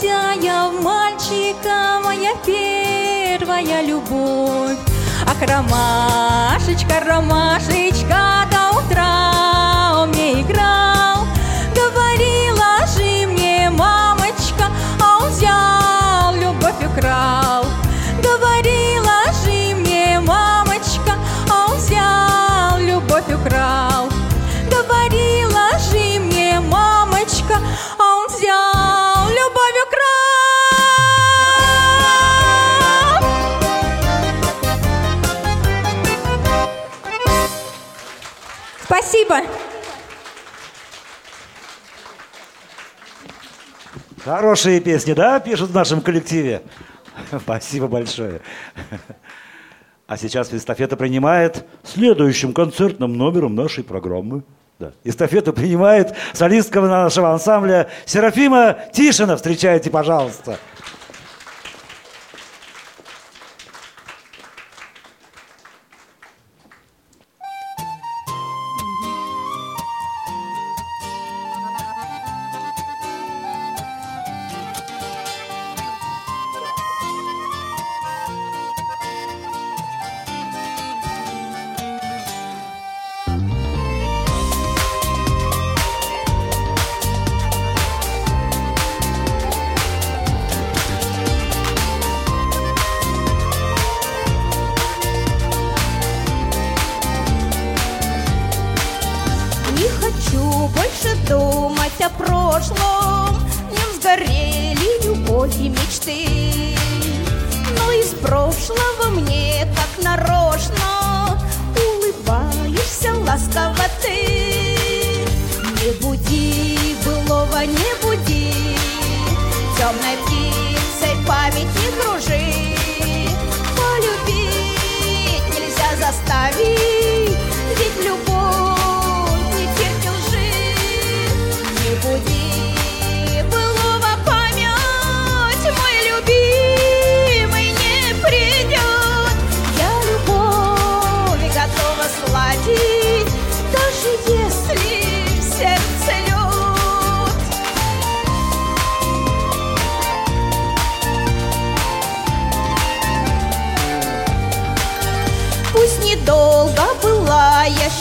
влюбилась 0.00 0.44
я 0.44 0.68
в 0.68 0.82
мальчика, 0.82 2.00
моя 2.04 2.34
первая 2.44 3.82
любовь. 3.82 4.78
Ах, 5.26 5.40
ромашечка, 5.40 7.00
ромашечка, 7.06 7.59
Спасибо. 39.10 39.40
Хорошие 44.22 44.80
песни, 44.80 45.14
да, 45.14 45.40
пишут 45.40 45.70
в 45.70 45.74
нашем 45.74 46.00
коллективе? 46.00 46.62
Спасибо 47.42 47.88
большое. 47.88 48.40
А 50.06 50.16
сейчас 50.16 50.54
эстафета 50.54 50.96
принимает 50.96 51.66
следующим 51.82 52.52
концертным 52.52 53.14
номером 53.14 53.56
нашей 53.56 53.82
программы. 53.82 54.44
Да. 54.78 54.92
Эстафету 55.02 55.52
принимает 55.52 56.14
солистка 56.32 56.80
нашего 56.80 57.32
ансамбля 57.32 57.88
Серафима 58.06 58.78
Тишина. 58.92 59.34
Встречайте, 59.34 59.90
пожалуйста. 59.90 60.60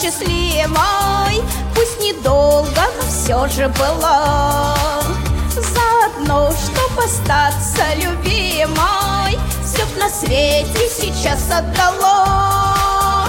Счастливой, 0.09 1.43
Пусть 1.75 2.01
недолго, 2.01 2.81
но 2.97 3.03
все 3.07 3.47
же 3.47 3.67
была. 3.69 4.75
Заодно, 5.55 6.51
чтоб 6.51 6.99
остаться 6.99 7.83
любимой, 7.95 9.37
Все 9.63 9.85
на 9.99 10.09
свете 10.09 10.89
сейчас 10.89 11.49
отдала. 11.51 13.27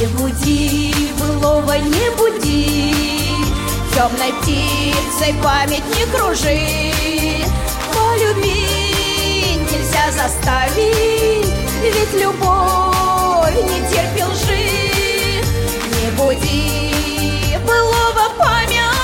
Не 0.00 0.06
буди, 0.08 0.94
былого 1.18 1.72
не 1.72 2.10
буди, 2.16 2.94
Темной 3.94 4.32
птицей 4.42 5.34
память 5.42 5.84
не 5.96 6.04
кружи. 6.06 6.92
Полюбить 7.94 9.72
нельзя 9.72 10.10
заставить, 10.12 11.46
Ведь 11.82 12.22
любовь 12.22 13.54
не 13.54 13.80
терпит 13.88 14.35
буди 16.26 17.56
былого 17.64 18.30
память, 18.36 18.95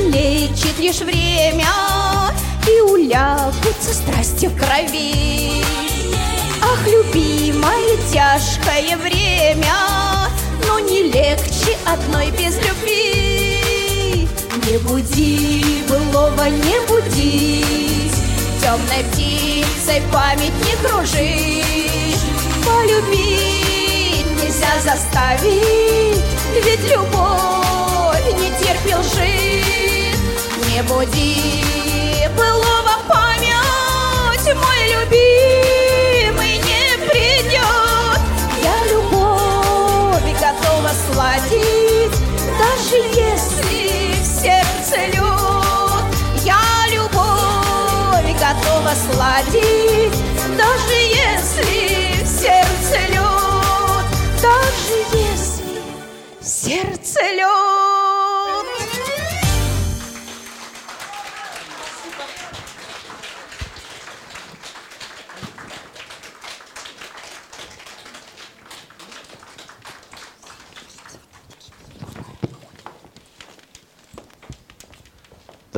залечит 0.00 0.78
лишь 0.78 1.00
время 1.00 1.68
И 2.66 2.80
улягутся 2.80 3.94
страсти 3.94 4.46
в 4.46 4.56
крови. 4.56 5.62
Ах, 6.62 6.86
любимое 6.86 7.96
тяжкое 8.12 8.96
время 8.96 9.74
Но 10.66 10.78
не 10.80 11.04
легче 11.04 11.76
одной 11.86 12.30
без 12.32 12.56
любви. 12.56 14.28
Не 14.68 14.78
буди, 14.78 15.84
былого 15.88 16.48
не 16.48 16.80
буди 16.88 17.64
Темной 18.60 19.04
птицей 19.12 20.02
память 20.12 20.52
не 20.64 20.76
кружи. 20.86 21.62
Полюбить 22.64 24.26
нельзя 24.42 24.80
заставить 24.82 26.24
Ведь 26.64 26.90
любовь 26.90 27.55
не 28.76 28.92
терпит 28.92 28.98
лжи 28.98 29.62
Не 30.68 30.82
буди 30.82 32.26
былого 32.36 32.98
память 33.08 34.54
Мой 34.54 34.80
любимый 34.92 36.58
не 36.58 37.08
придет. 37.08 38.20
Я 38.62 38.76
любовь 38.92 40.32
готова 40.40 40.90
сладить 41.12 42.18
Даже 42.58 42.96
если 42.96 44.12
в 44.20 44.26
сердце 44.26 45.06
лед 45.06 46.44
Я 46.44 46.62
любовь 46.90 48.32
готова 48.38 48.92
сладить 49.12 50.18
Даже 50.56 50.94
если 50.94 52.24
в 52.24 52.26
сердце 52.26 52.98
лед 53.08 54.06
Даже 54.42 55.15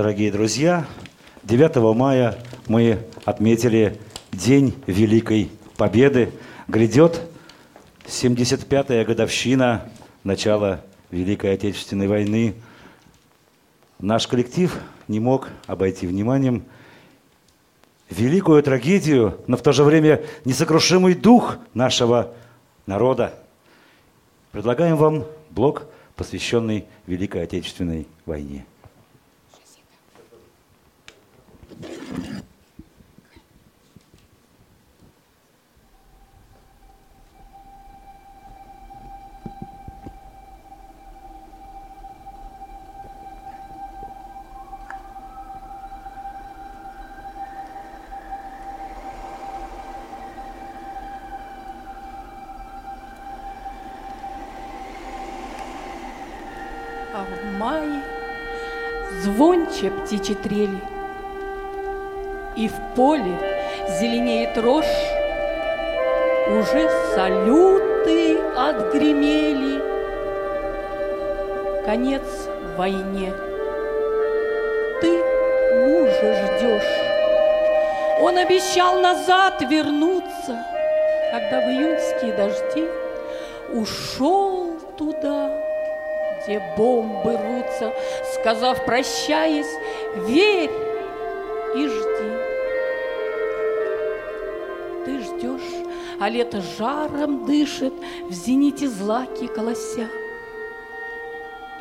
Дорогие 0.08 0.32
друзья, 0.32 0.86
9 1.42 1.94
мая 1.94 2.38
мы 2.66 2.98
отметили 3.26 4.00
День 4.32 4.74
Великой 4.86 5.50
Победы. 5.76 6.32
Грядет 6.66 7.20
75-я 8.06 9.04
годовщина 9.04 9.86
начала 10.24 10.80
Великой 11.10 11.52
Отечественной 11.52 12.08
войны. 12.08 12.54
Наш 13.98 14.26
коллектив 14.26 14.74
не 15.08 15.20
мог 15.20 15.50
обойти 15.66 16.06
вниманием 16.06 16.64
великую 18.08 18.62
трагедию, 18.62 19.38
но 19.46 19.58
в 19.58 19.62
то 19.62 19.72
же 19.72 19.84
время 19.84 20.22
несокрушимый 20.46 21.12
дух 21.12 21.58
нашего 21.74 22.32
народа. 22.86 23.34
Предлагаем 24.52 24.96
вам 24.96 25.26
блок, 25.50 25.82
посвященный 26.16 26.86
Великой 27.06 27.42
Отечественной 27.42 28.08
войне. 28.24 28.64
А 57.18 57.24
в 57.24 57.58
мае 57.58 58.02
звонче 59.88 59.90
птичьи 59.90 60.34
трели, 60.34 60.80
И 62.56 62.68
в 62.68 62.94
поле 62.94 63.36
зеленеет 64.00 64.56
рожь, 64.58 64.84
Уже 66.48 66.88
салюты 67.14 68.38
отгремели, 68.56 69.82
Конец 71.84 72.22
войне. 72.76 73.32
Ты 75.00 75.10
мужа 75.74 76.34
ждешь, 76.34 78.20
Он 78.20 78.36
обещал 78.38 79.00
назад 79.00 79.62
вернуться, 79.62 80.64
Когда 81.32 81.60
в 81.60 81.70
июньские 81.70 82.32
дожди 82.32 82.88
Ушел 83.72 84.72
туда, 84.96 85.50
где 86.42 86.60
бомбы 86.76 87.36
рвутся, 87.36 87.92
сказав, 88.40 88.84
прощаясь, 88.84 89.72
верь 90.26 90.70
и 91.74 91.86
жди. 91.86 92.48
Ты 95.04 95.20
ждешь, 95.20 95.86
а 96.20 96.28
лето 96.28 96.60
жаром 96.78 97.46
дышит, 97.46 97.94
в 98.28 98.32
зените 98.32 98.88
злаки 98.88 99.46
колося. 99.46 100.08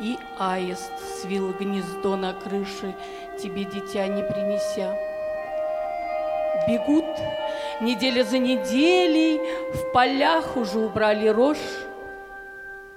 И 0.00 0.16
аист 0.38 0.92
свил 1.20 1.52
гнездо 1.52 2.16
на 2.16 2.32
крыше, 2.32 2.94
тебе 3.42 3.64
дитя 3.64 4.06
не 4.06 4.22
принеся. 4.22 4.96
Бегут 6.68 7.04
неделя 7.80 8.24
за 8.24 8.38
неделей, 8.38 9.40
в 9.74 9.92
полях 9.92 10.56
уже 10.56 10.78
убрали 10.78 11.28
рожь, 11.28 11.56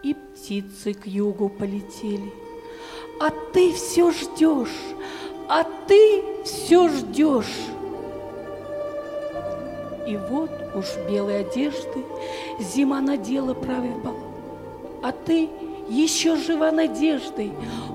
и 0.04 0.14
птицы 0.14 0.94
к 0.94 1.06
югу 1.06 1.50
полетели. 1.50 2.32
А 3.24 3.30
ты 3.54 3.72
все 3.74 4.10
ждешь, 4.10 4.96
а 5.48 5.64
ты 5.88 6.24
все 6.44 6.90
ждешь. 6.90 7.68
И 10.08 10.18
вот 10.18 10.50
уж 10.74 10.88
белой 11.08 11.42
одежды 11.42 12.04
зима 12.60 13.00
надела 13.00 13.54
правый. 13.54 13.94
А 15.04 15.12
ты 15.12 15.52
еще 15.88 16.36
жива 16.36 16.72
надеждой. 16.72 17.54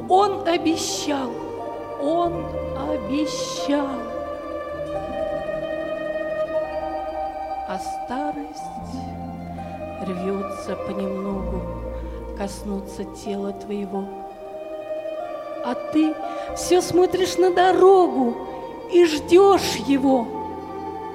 Он 0.08 0.46
обещал, 0.46 1.32
он 2.00 2.46
обещал. 2.88 3.98
А 7.68 7.80
старость 7.80 8.62
рвется 10.06 10.76
понемногу 10.86 11.62
коснуться 12.38 13.02
тела 13.24 13.50
твоего. 13.54 14.25
Ты 15.92 16.14
все 16.56 16.80
смотришь 16.80 17.36
на 17.36 17.50
дорогу 17.52 18.36
и 18.92 19.04
ждешь 19.04 19.76
его, 19.86 20.26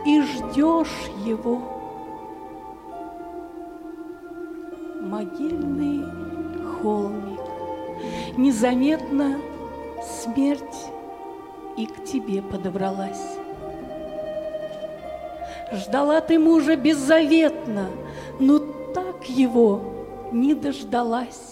и 0.06 0.22
ждешь 0.22 1.10
его. 1.26 1.62
Могильный 5.02 6.06
холмик, 6.82 7.42
незаметно 8.38 9.40
смерть 10.24 10.92
и 11.78 11.86
к 11.86 12.04
тебе 12.04 12.42
подобралась. 12.42 13.38
Ждала 15.72 16.20
ты 16.22 16.38
мужа 16.38 16.76
беззаветно, 16.76 17.88
но 18.40 18.60
так 18.94 19.30
его 19.30 19.82
не 20.32 20.54
дождалась. 20.54 21.51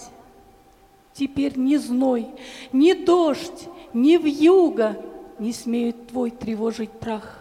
Теперь 1.19 1.57
ни 1.57 1.75
зной, 1.75 2.33
ни 2.71 2.93
дождь, 2.93 3.67
ни 3.93 4.15
вьюга 4.15 4.95
не 5.37 5.51
смеют 5.51 6.07
твой 6.07 6.31
тревожить 6.31 6.91
прах. 6.91 7.39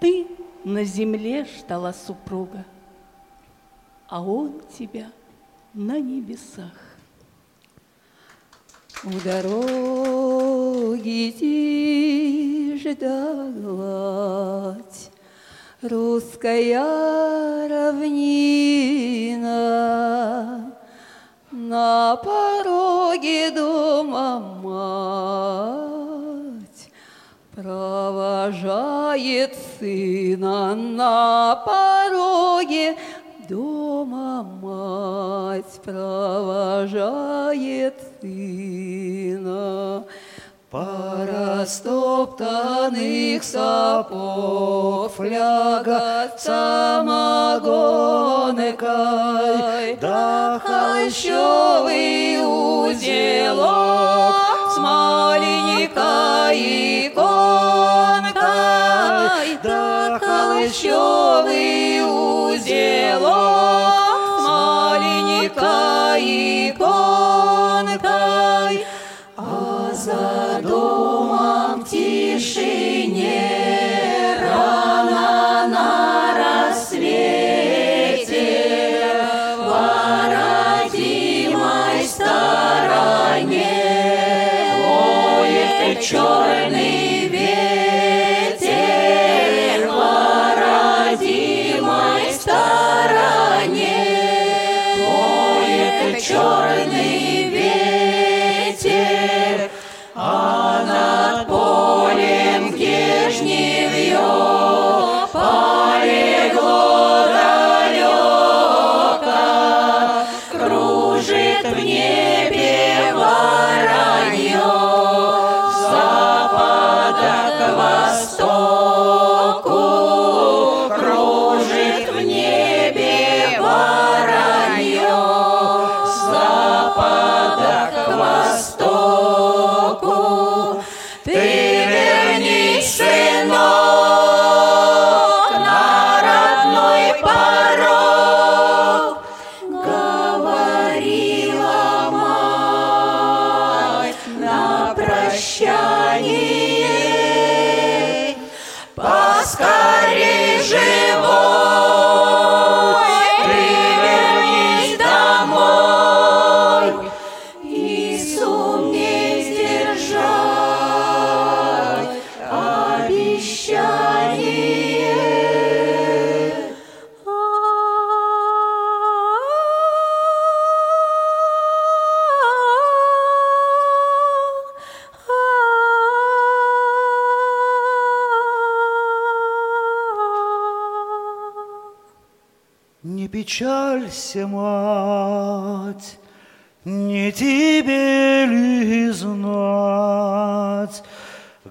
Ты 0.00 0.26
на 0.64 0.84
земле 0.84 1.44
ждала 1.44 1.92
супруга, 1.92 2.64
а 4.08 4.22
он 4.22 4.62
тебя 4.78 5.12
на 5.74 6.00
небесах. 6.00 6.72
У 9.04 9.10
дороги 9.22 9.60
тишь 11.38 12.96
да 12.96 13.52
гладь, 13.54 15.10
Русская 15.82 17.68
равнина, 17.68 18.32
На 21.72 22.16
пороге 22.16 23.50
дома 23.50 24.40
мать 24.62 25.32
Провожает 27.54 29.56
сына 29.80 30.74
на 30.74 31.56
пороге 31.64 32.98
дома 33.48 34.42
мать 34.42 35.80
провожает 35.82 37.94
сына. 38.20 40.04
Пара 40.72 41.66
стоптанных 41.66 43.44
сапог, 43.44 45.12
фляга 45.12 46.32
самогонкой, 46.38 47.58
да 50.00 50.58
холщовый 50.64 52.31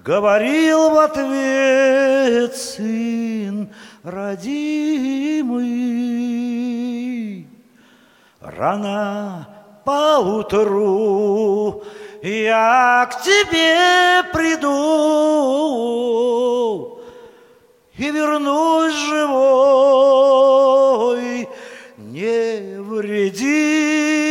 Говорил 0.04 0.90
в 0.90 0.98
ответ 0.98 2.56
сын 2.56 3.72
родимый. 4.02 4.66
Рано 8.40 9.46
поутру 9.84 11.84
я 12.20 13.08
к 13.12 13.22
тебе 13.22 14.24
приду 14.32 14.68
и 17.96 18.10
вернусь 18.10 18.94
живой, 18.94 19.88
невредимый. 21.96 24.21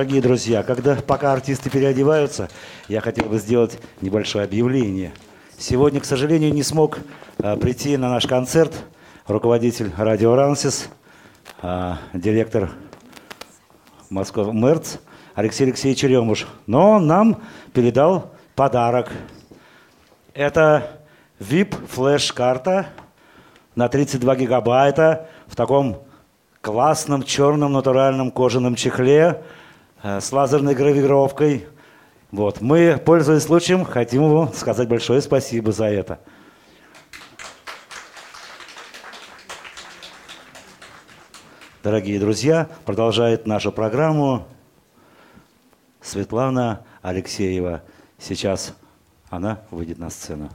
Дорогие 0.00 0.22
друзья, 0.22 0.62
когда, 0.62 0.94
пока 0.96 1.34
артисты 1.34 1.68
переодеваются, 1.68 2.48
я 2.88 3.02
хотел 3.02 3.26
бы 3.26 3.36
сделать 3.36 3.78
небольшое 4.00 4.46
объявление. 4.46 5.12
Сегодня, 5.58 6.00
к 6.00 6.06
сожалению, 6.06 6.54
не 6.54 6.62
смог 6.62 7.00
а, 7.36 7.58
прийти 7.58 7.98
на 7.98 8.08
наш 8.08 8.26
концерт 8.26 8.72
руководитель 9.26 9.92
радио 9.98 10.34
«Рансис», 10.34 10.88
а, 11.60 11.98
директор 12.14 12.70
Москва 14.08 14.50
Мерц 14.50 14.96
Алексей 15.34 15.64
Алексеевич 15.64 16.02
Ремуш. 16.04 16.46
Но 16.66 16.92
он 16.92 17.06
нам 17.06 17.42
передал 17.74 18.30
подарок. 18.54 19.10
Это 20.32 20.98
VIP-флеш-карта 21.40 22.86
на 23.74 23.90
32 23.90 24.36
гигабайта 24.36 25.28
в 25.46 25.54
таком 25.54 25.98
классном 26.62 27.22
черном 27.22 27.74
натуральном 27.74 28.30
кожаном 28.30 28.76
чехле 28.76 29.42
с 30.02 30.32
лазерной 30.32 30.74
гравировкой. 30.74 31.66
Вот. 32.30 32.60
Мы, 32.60 33.00
пользуясь 33.04 33.42
случаем, 33.42 33.84
хотим 33.84 34.22
ему 34.22 34.52
сказать 34.54 34.88
большое 34.88 35.20
спасибо 35.20 35.72
за 35.72 35.86
это. 35.86 36.20
Дорогие 41.82 42.20
друзья, 42.20 42.68
продолжает 42.84 43.46
нашу 43.46 43.72
программу 43.72 44.46
Светлана 46.02 46.84
Алексеева. 47.00 47.82
Сейчас 48.18 48.74
она 49.30 49.60
выйдет 49.70 49.98
на 49.98 50.10
сцену. 50.10 50.50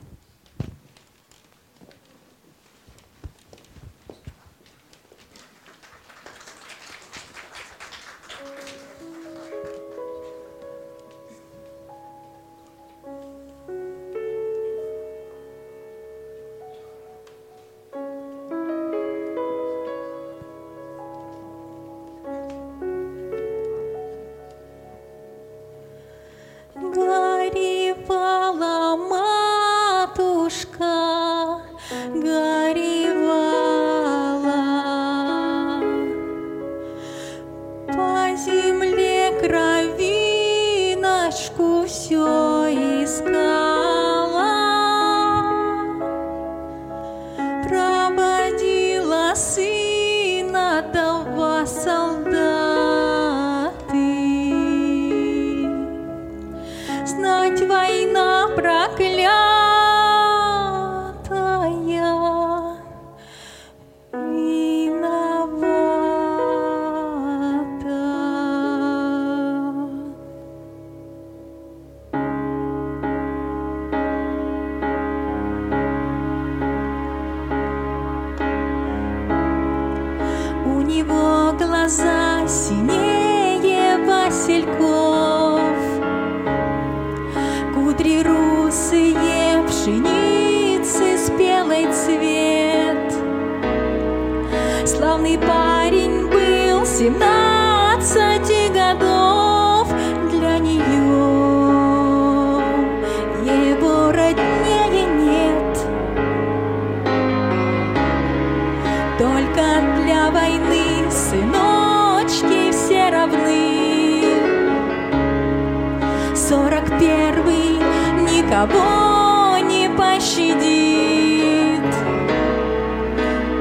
тобой 118.67 119.61
не 119.61 119.89
пощадит. 119.89 120.65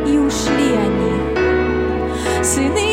И 0.07 0.19
ушли 0.19 0.77
они, 0.77 2.45
сыны 2.45 2.84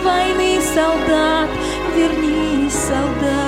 войны 0.00 0.60
солдат, 0.74 1.50
вернись, 1.94 2.72
солдат. 2.72 3.43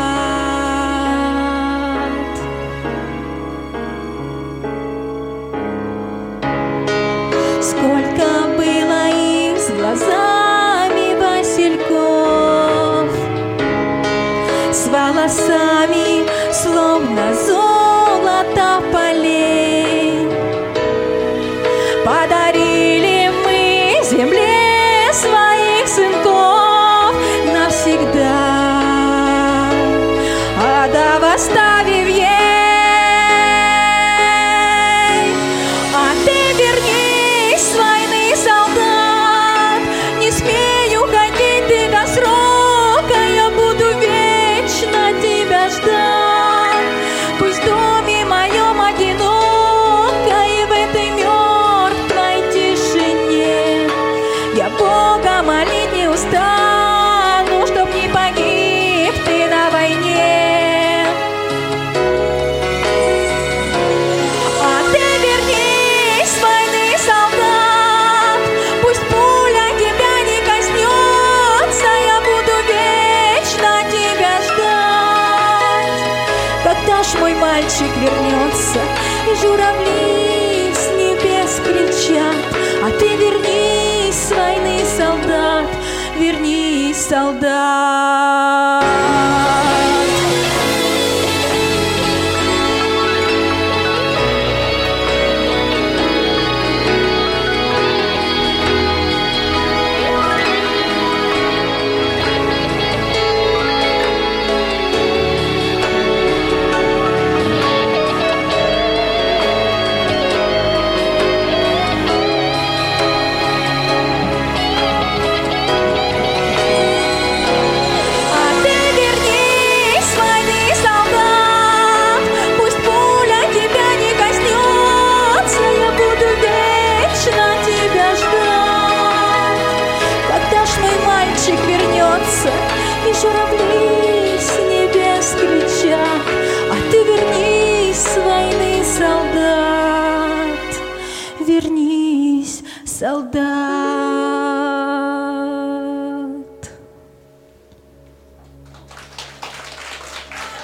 солдат. 143.07 143.37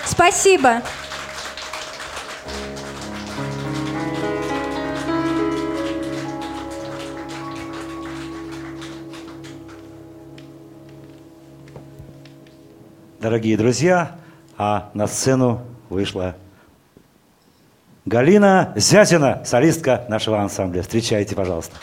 Спасибо. 0.05 0.83
Дорогие 13.21 13.57
друзья, 13.57 14.17
а 14.59 14.91
на 14.95 15.07
сцену 15.07 15.63
вышла 15.89 16.35
Галина 18.05 18.73
Зятина, 18.75 19.45
солистка 19.45 20.05
нашего 20.09 20.41
ансамбля. 20.41 20.83
Встречайте, 20.83 21.37
пожалуйста. 21.37 21.77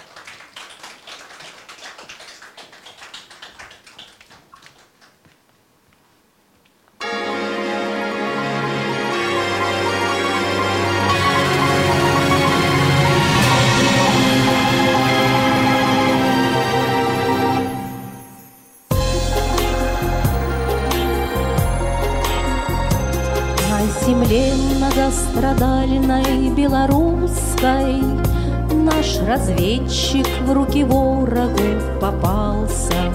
Белорусской 27.29 28.01
Наш 28.71 29.19
разведчик 29.27 30.27
в 30.45 30.53
руки 30.53 30.83
ворогу 30.83 31.59
попался. 31.99 33.11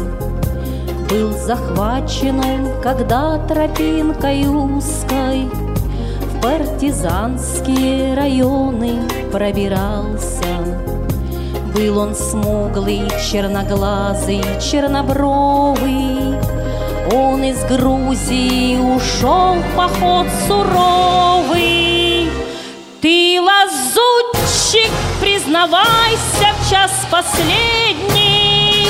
Был 1.08 1.32
захвачен 1.32 2.40
он, 2.40 2.82
когда 2.82 3.38
тропинкой 3.46 4.46
узкой 4.46 5.48
В 6.20 6.40
партизанские 6.42 8.14
районы 8.14 9.08
пробирался. 9.30 10.44
Был 11.74 11.98
он 11.98 12.14
смуглый, 12.14 13.08
черноглазый, 13.30 14.42
чернобровый. 14.60 16.36
Он 17.12 17.42
из 17.44 17.62
Грузии 17.64 18.76
ушел 18.76 19.54
в 19.54 19.76
поход 19.76 20.26
суровый 20.48 21.93
Ты 23.04 23.38
лазутчик, 23.38 24.90
признавайся 25.20 26.54
в 26.58 26.70
час 26.70 26.90
последний. 27.10 28.88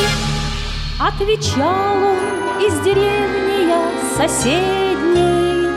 Отвечал 1.00 1.96
он 1.96 2.64
из 2.64 2.78
деревни 2.84 3.66
я 3.68 3.82
соседней. 4.16 5.68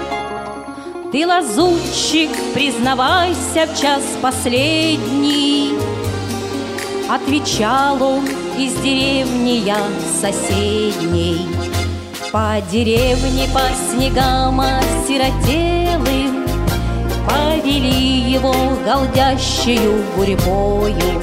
Ты 1.12 1.26
лазутчик, 1.26 2.30
признавайся 2.54 3.66
в 3.66 3.82
час 3.82 4.04
последний. 4.22 5.72
Отвечал 7.10 8.04
он 8.04 8.28
из 8.56 8.76
деревни 8.76 9.64
я 9.66 9.80
соседней. 10.22 11.42
По 12.32 12.62
деревне, 12.72 13.48
по 13.52 13.64
снегам 13.90 14.62
осиротелым 14.62 16.37
Повели 17.28 18.32
его 18.32 18.54
голдящую 18.86 20.04
гурьбою 20.16 21.22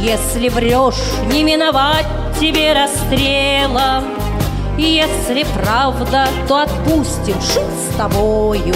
Если 0.00 0.48
врешь, 0.48 0.94
не 1.32 1.42
миновать 1.42 2.06
тебе 2.38 2.72
расстрела. 2.72 4.02
Если 4.78 5.44
правда, 5.62 6.26
то 6.48 6.62
отпустим 6.62 7.34
шут 7.40 7.70
с 7.90 7.96
тобою. 7.96 8.74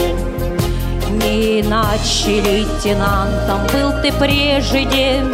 Не 1.09 1.61
иначе 1.63 2.41
лейтенантом 2.43 3.67
был 3.73 3.93
ты 4.03 4.13
прежде. 4.13 5.25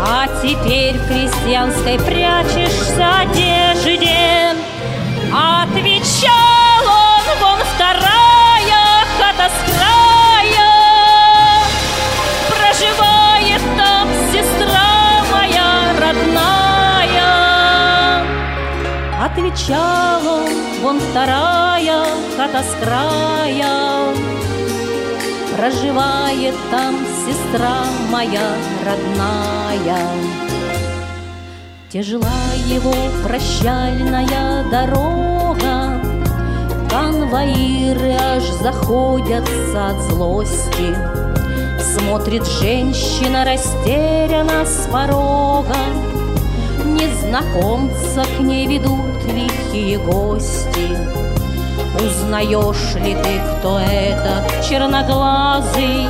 А 0.00 0.26
теперь 0.42 0.96
в 0.96 1.06
крестьянской 1.06 1.98
прячешься 2.00 3.20
одежде. 3.20 4.56
Отвечал 5.32 6.53
Отвечал 19.36 20.24
он, 20.28 20.48
вон 20.80 21.00
вторая 21.00 22.04
хата 22.36 22.62
с 22.62 22.84
края. 22.84 24.14
Проживает 25.56 26.54
там 26.70 26.94
сестра 27.26 27.82
моя 28.10 28.54
родная. 28.86 29.98
Тяжела 31.90 32.28
его 32.66 32.94
прощальная 33.24 34.64
дорога 34.70 36.00
Конвоиры 36.88 38.12
аж 38.12 38.44
заходятся 38.62 39.88
от 39.88 40.00
злости. 40.02 40.94
Смотрит 41.80 42.46
женщина 42.46 43.44
растерянно 43.44 44.64
с 44.64 44.88
порога 44.92 45.74
Незнакомца 46.84 48.24
к 48.36 48.40
ней 48.40 48.66
ведут 48.66 49.13
лихие 49.26 49.98
гости. 49.98 50.96
Узнаешь 51.94 52.94
ли 52.96 53.14
ты, 53.14 53.40
кто 53.58 53.78
этот 53.78 54.68
черноглазый? 54.68 56.08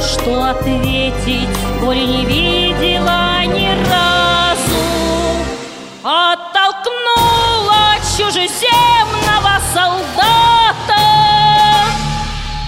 Что 0.00 0.50
ответить, 0.50 1.48
коли 1.80 2.00
не 2.00 2.24
видела 2.24 3.44
ни 3.44 3.68
разу? 3.90 4.82
Оттолкнула 6.02 7.94
чужеземного 8.16 9.60
солдата. 9.72 11.02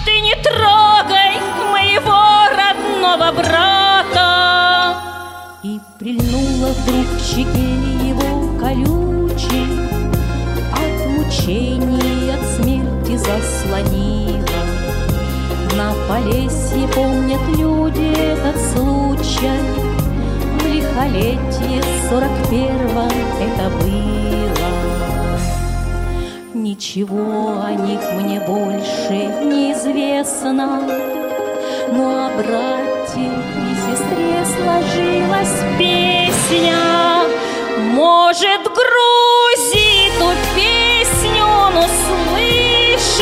Ты 0.05 0.19
не 0.21 0.35
трогай 0.35 1.41
моего 1.71 2.21
родного 2.55 3.31
брата. 3.31 4.97
И 5.63 5.79
прильнула 5.99 6.69
вдруг 6.73 7.19
щеке 7.19 7.69
его 8.07 8.25
колючей 9.45 9.67
От 10.71 11.07
мучений, 11.09 12.33
от 12.33 12.45
смерти 12.55 13.17
заслонила. 13.17 14.45
На 15.77 15.93
Полесье 16.07 16.87
помнят 16.87 17.41
люди 17.57 18.13
этот 18.13 18.59
случай 18.71 19.59
В 20.59 20.65
лихолетие 20.65 21.83
сорок 22.09 22.31
первом 22.49 23.11
это 23.39 23.69
было. 23.81 23.95
Ничего 26.53 27.61
о 27.63 27.71
них 27.71 27.99
мне 28.13 28.39
больше 28.39 29.27
неизвестно 29.43 30.81
Но 31.91 32.25
о 32.25 32.29
брате 32.37 33.19
и 33.19 33.75
сестре 33.75 34.45
сложилась 34.45 35.63
песня 35.77 37.24
Может, 37.95 38.63
Грузии 38.63 40.11
ту 40.19 40.33
песню 40.53 41.45
он 41.45 41.77
услышит 41.77 43.21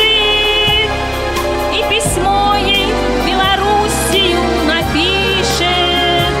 И 1.72 1.80
письмо 1.88 2.56
ей 2.56 2.86
в 2.86 3.24
Белоруссию 3.24 4.40
напишет. 4.66 6.34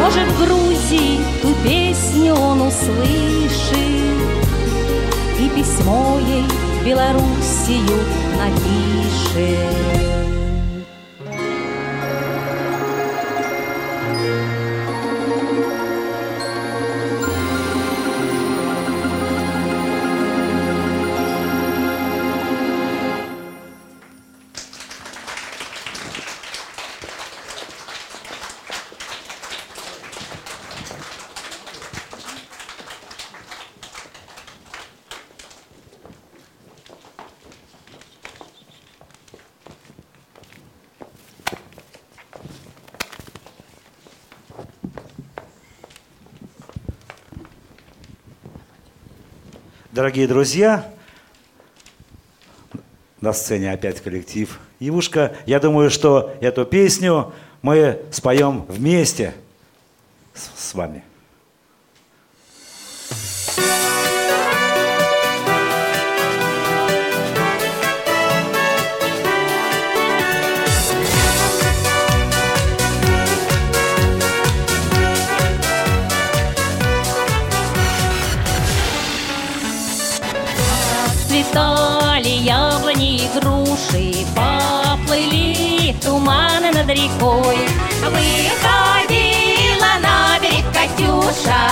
Может, 0.00 0.28
Грузии 0.38 1.20
ту 1.40 1.54
песню 1.62 2.34
он 2.34 2.62
услышит 2.62 3.76
И 5.38 5.48
письмо 5.48 6.18
ей 6.26 6.42
в 6.42 6.84
Белоруссию 6.84 8.02
напишет 8.36 10.05
Дорогие 49.96 50.28
друзья, 50.28 50.86
на 53.22 53.32
сцене 53.32 53.72
опять 53.72 54.02
коллектив 54.02 54.60
Ивушка. 54.78 55.34
Я 55.46 55.58
думаю, 55.58 55.88
что 55.88 56.36
эту 56.42 56.66
песню 56.66 57.32
мы 57.62 58.02
споем 58.10 58.66
вместе 58.68 59.32
с, 60.34 60.74
вами. 60.74 61.02
Цветали 63.48 63.95
рекой. 86.96 87.58
Выходила 88.02 89.92
на 90.00 90.38
берег 90.40 90.64
Катюша, 90.72 91.64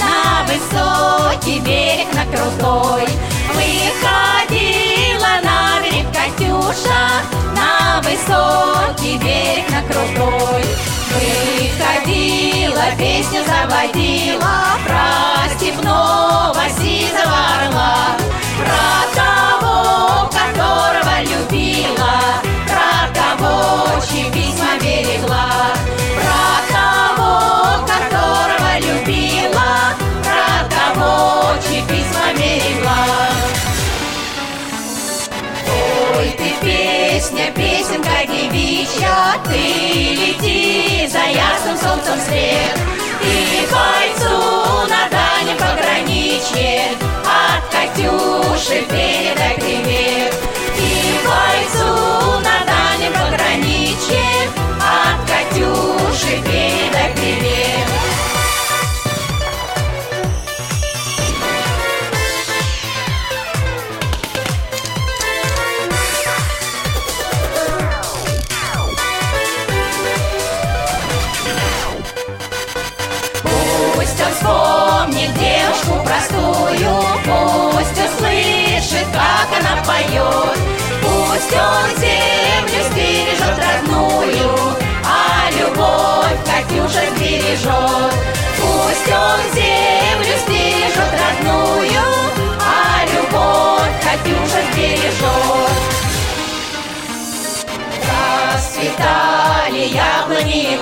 на 0.00 0.44
высокий 0.46 1.60
берег, 1.60 2.08
на 2.14 2.24
крутой. 2.24 3.06
Выходила 3.54 5.32
на 5.44 5.80
берег 5.82 6.06
Катюша, 6.12 7.02
на 7.54 8.00
высокий 8.00 9.18
берег 9.18 9.70
на 9.70 9.82
крутой. 9.82 10.64
Выходила, 11.12 12.84
песню 12.98 13.42
заводила 13.44 14.78
про 14.86 15.48
степного 15.56 16.62
сизого 16.80 17.40
орла, 17.56 18.16
песня, 37.30 37.52
песенка 37.52 38.26
девичья, 38.26 39.36
ты 39.44 40.14
лети 40.14 41.06
за 41.06 41.30
ясным 41.30 41.76
солнцем 41.76 42.18
вслед. 42.18 42.78
И 43.22 43.66
бойцу 43.70 44.88
на 44.88 45.08
дальнем 45.10 45.56
пограничье 45.56 46.92
от 47.24 47.62
Катюши 47.70 48.84
передай 48.88 49.54
привет. 49.56 50.34
И 50.78 51.18
бойцу 51.24 52.40
на 52.40 52.64
дальнем 52.66 53.12
пограничье 53.12 54.24
от 54.80 55.20
Катюши 55.28 56.42
передай 56.44 56.69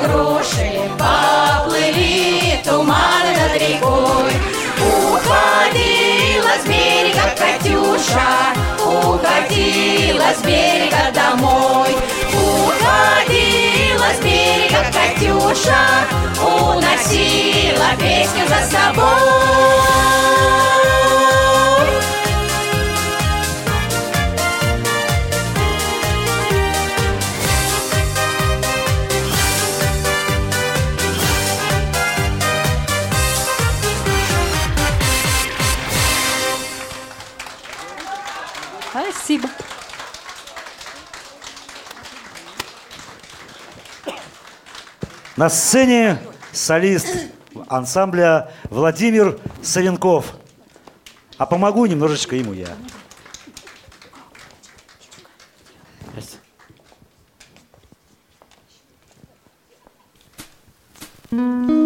груши, 0.02 0.90
Поплыли 0.98 2.60
туманы 2.64 3.32
над 3.36 3.54
рекой. 3.54 4.32
Уходила 4.80 6.52
с 6.62 6.66
берега 6.66 7.34
Катюша, 7.36 8.30
Уходила 8.84 10.32
с 10.34 10.42
берега 10.42 11.10
домой. 11.12 11.96
Уходила 12.32 14.08
с 14.14 14.20
берега 14.22 14.82
Катюша, 14.92 15.84
Уносила 16.40 17.90
песню 17.98 18.46
за 18.48 18.60
собой. 18.70 19.28
На 45.38 45.48
сцене 45.48 46.18
солист 46.52 47.06
ансамбля 47.68 48.50
Владимир 48.70 49.38
Савенков. 49.62 50.34
А 51.36 51.46
помогу 51.46 51.86
немножечко 51.86 52.34
ему 52.34 52.54
я. 52.54 52.66
Пал 61.30 61.77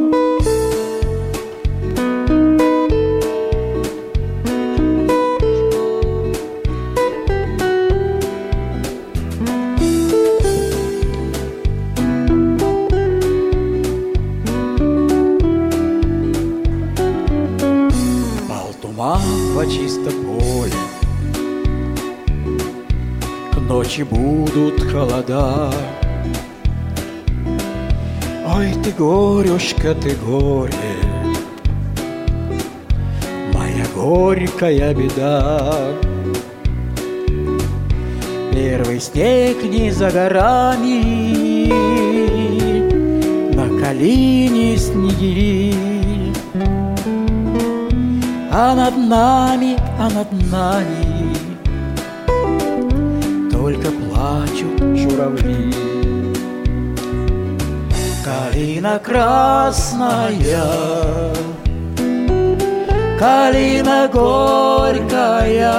ночи 23.93 24.03
будут 24.05 24.81
холода. 24.91 25.71
Ой, 28.47 28.75
ты 28.83 28.91
горюшка, 28.93 29.95
ты 29.95 30.15
горе, 30.17 30.73
Моя 33.53 33.85
горькая 33.95 34.95
беда. 34.95 35.75
Первый 38.53 39.01
снег 39.01 39.63
не 39.63 39.91
за 39.91 40.11
горами, 40.11 41.69
На 43.55 43.69
колени 43.81 44.77
снегири. 44.77 45.75
А 48.55 48.75
над 48.75 48.97
нами, 48.97 49.77
а 49.99 50.11
над 50.11 50.51
нами 50.51 51.02
плачут 54.33 54.81
журавли. 54.97 55.73
Калина 58.25 58.99
красная. 58.99 60.65
Калина 63.19 64.09
горькая. 64.13 65.73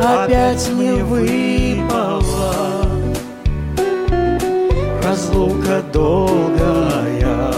Опять 0.00 0.68
не 0.72 1.02
выпала 1.02 2.54
Разлука 5.02 5.82
долгая. 5.92 7.52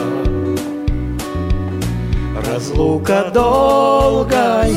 Разлука 2.47 3.31
долгая, 3.33 4.71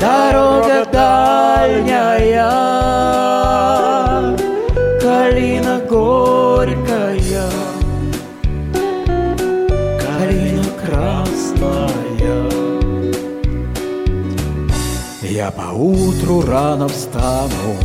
дорога 0.00 0.86
дальняя, 0.90 2.50
калина 5.00 5.80
горькая, 5.88 7.48
калина 10.00 10.64
красная. 10.82 12.48
Я 15.22 15.50
поутру 15.50 16.42
рано 16.46 16.88
встану, 16.88 17.76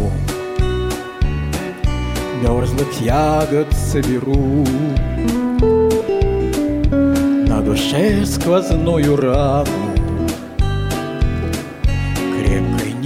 мерзлых 2.41 3.01
ягод 3.01 3.67
соберу, 3.73 4.65
на 7.47 7.61
душе 7.61 8.25
сквозную 8.25 9.15
рану 9.17 9.94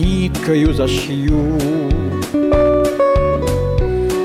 ниткою 0.09 0.73
зашью. 0.73 1.59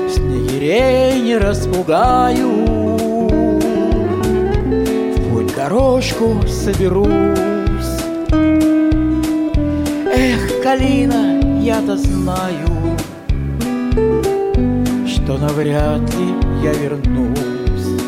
Снегирей 0.09 1.21
не 1.21 1.37
распугаю. 1.37 2.49
В 5.15 5.29
путь 5.29 5.55
дорожку 5.55 6.41
соберусь. 6.47 7.93
Эх, 10.17 10.63
Калина, 10.63 11.41
я-то 11.61 11.97
знаю 11.97 12.97
Что 15.07 15.37
навряд 15.37 16.01
ли 16.15 16.27
я 16.63 16.73
вернусь. 16.73 18.01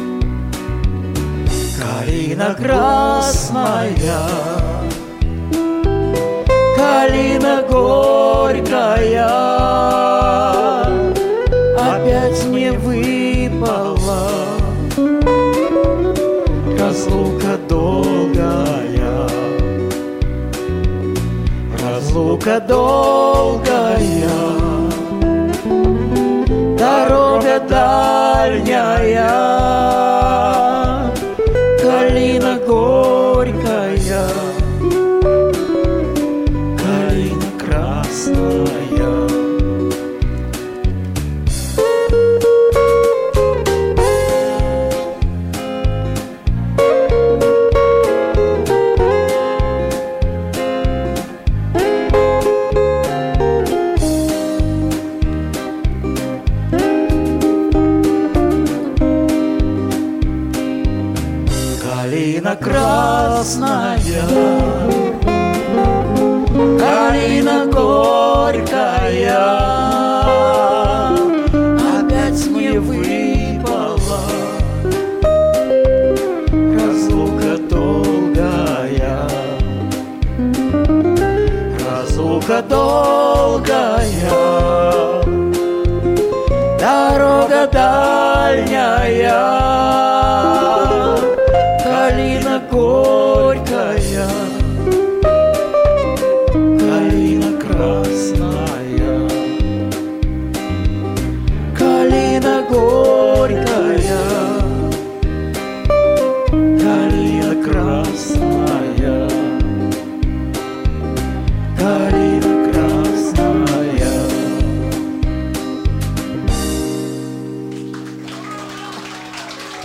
Калина 1.80 2.56
красная, 2.56 3.92
Калина 6.88 7.64
горькая. 7.70 9.28
Опять 11.76 12.46
не 12.46 12.72
выпала. 12.72 14.30
Разлука 16.80 17.54
долгая. 17.68 19.28
Разлука 21.84 22.60
долгая. 22.62 24.38
Дорога 26.80 27.60
дальняя 27.70 29.28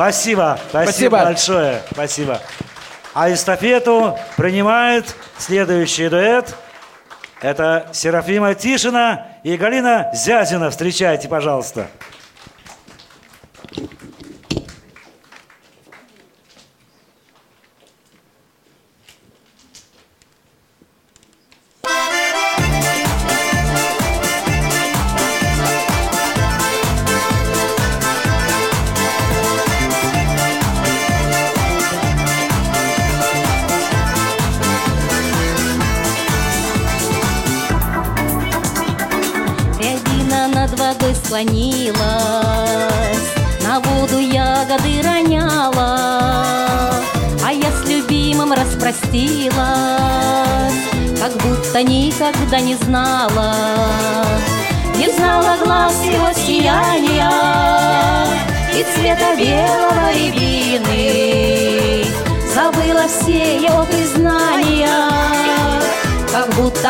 Спасибо, 0.03 0.59
спасибо, 0.69 0.91
Спасибо. 0.91 1.17
большое, 1.19 1.83
спасибо. 1.93 2.41
А 3.15 3.33
эстафету 3.33 4.19
принимает 4.37 5.15
следующий 5.39 6.09
дуэт. 6.09 6.57
Это 7.41 7.89
Серафима 7.93 8.57
Тишина 8.57 9.29
и 9.45 9.57
Галина 9.57 10.11
Зязина. 10.13 10.71
Встречайте, 10.71 11.29
пожалуйста. 11.29 11.87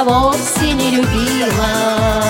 Вовсе 0.05 0.73
не 0.73 0.91
любила. 0.91 2.23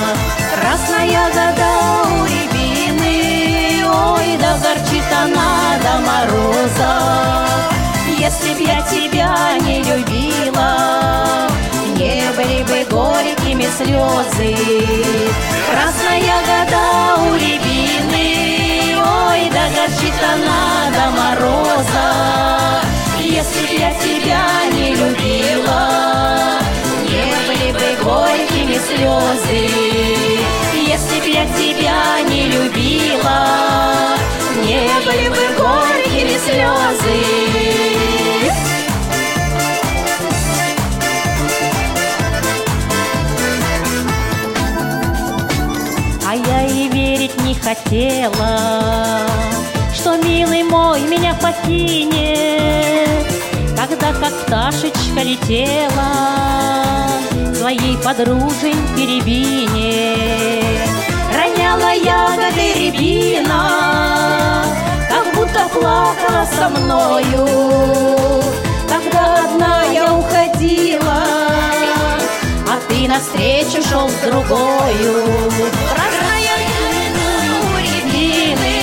Красная 0.55 1.29
года 1.29 1.73
у 2.11 2.25
рябины, 2.25 3.85
ой, 3.87 4.39
да 4.41 4.59
горчит 4.59 5.05
она 5.11 5.79
до 5.83 5.95
мороза. 6.07 6.93
Если 8.19 8.55
б 8.55 8.61
я 8.61 8.81
тебя 8.83 9.35
не 9.67 9.79
любила, 9.79 11.49
не 11.97 12.31
были 12.37 12.63
бы 12.65 12.85
горькими 12.91 13.67
слезы. 13.77 14.57
Красная 15.71 16.39
года 16.51 16.85
у 17.23 17.35
рябины, 17.35 18.97
ой, 18.99 19.51
да 19.51 19.65
горчит 19.77 20.19
она 20.23 20.91
до 20.93 21.05
мороза. 21.11 22.07
Если 23.19 23.67
б 23.67 23.81
я 23.81 23.93
тебя 23.95 24.45
не 24.73 24.95
любила, 24.95 25.32
слезы. 29.03 29.69
Если 30.75 31.21
б 31.21 31.27
я 31.29 31.45
тебя 31.59 32.21
не 32.29 32.47
любила, 32.49 34.17
не 34.65 34.89
были 35.05 35.29
бы 35.29 35.43
горькими 35.59 36.37
слезы. 36.45 37.19
А 46.25 46.35
я 46.35 46.67
и 46.67 46.89
верить 46.89 47.37
не 47.43 47.55
хотела, 47.55 49.27
что 49.95 50.17
милый 50.17 50.63
мой 50.63 51.01
меня 51.03 51.35
покинет, 51.35 53.27
когда 53.77 54.13
как 54.13 54.33
пташечка 54.47 55.23
летела 55.23 56.53
своей 57.63 57.97
подружей 57.99 58.75
перебине. 58.97 60.17
Роняла 61.33 61.93
ягоды 61.93 62.73
рябина, 62.75 64.65
как 65.09 65.33
будто 65.37 65.69
плакала 65.69 66.45
со 66.59 66.69
мною, 66.69 68.43
когда 68.89 69.45
одна 69.45 69.85
я 69.85 70.13
уходила, 70.13 71.23
а 72.69 72.81
ты 72.89 73.07
навстречу 73.07 73.81
шел 73.89 74.09
с 74.09 74.15
другою. 74.27 75.15
Красная 75.95 76.59
у 77.63 77.79
рябины, 77.79 78.77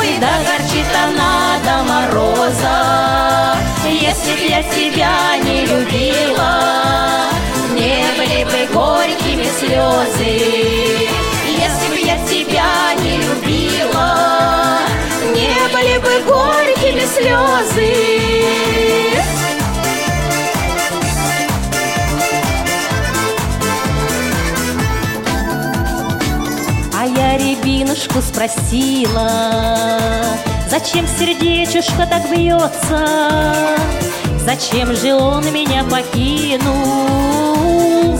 ой, 0.00 0.08
да 0.18 0.32
горчит 0.48 0.90
она 1.04 1.34
до 1.64 1.84
мороза. 1.84 3.56
Если 3.88 4.32
б 4.34 4.40
я 4.48 4.62
тебя 4.64 5.36
не 5.44 5.66
любила, 5.66 6.66
бы 8.66 8.74
горькими 8.74 9.46
слезы. 9.58 11.08
Если 11.46 11.88
б 11.88 11.96
я 12.00 12.16
тебя 12.26 12.94
не 13.02 13.16
любила, 13.18 14.80
не 15.34 15.68
были 15.72 15.98
бы 15.98 16.22
горькими 16.26 17.04
слезы. 17.06 17.94
А 26.94 27.06
я 27.06 27.36
рябинушку 27.38 28.20
спросила, 28.20 29.30
Зачем 30.68 31.06
сердечушка 31.06 32.06
так 32.06 32.28
бьется? 32.30 33.76
Зачем 34.44 34.94
же 34.94 35.14
он 35.14 35.44
меня 35.52 35.84
покинул? 35.84 37.16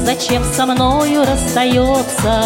Зачем 0.07 0.45
со 0.45 0.67
мною 0.67 1.25
расстается. 1.27 2.45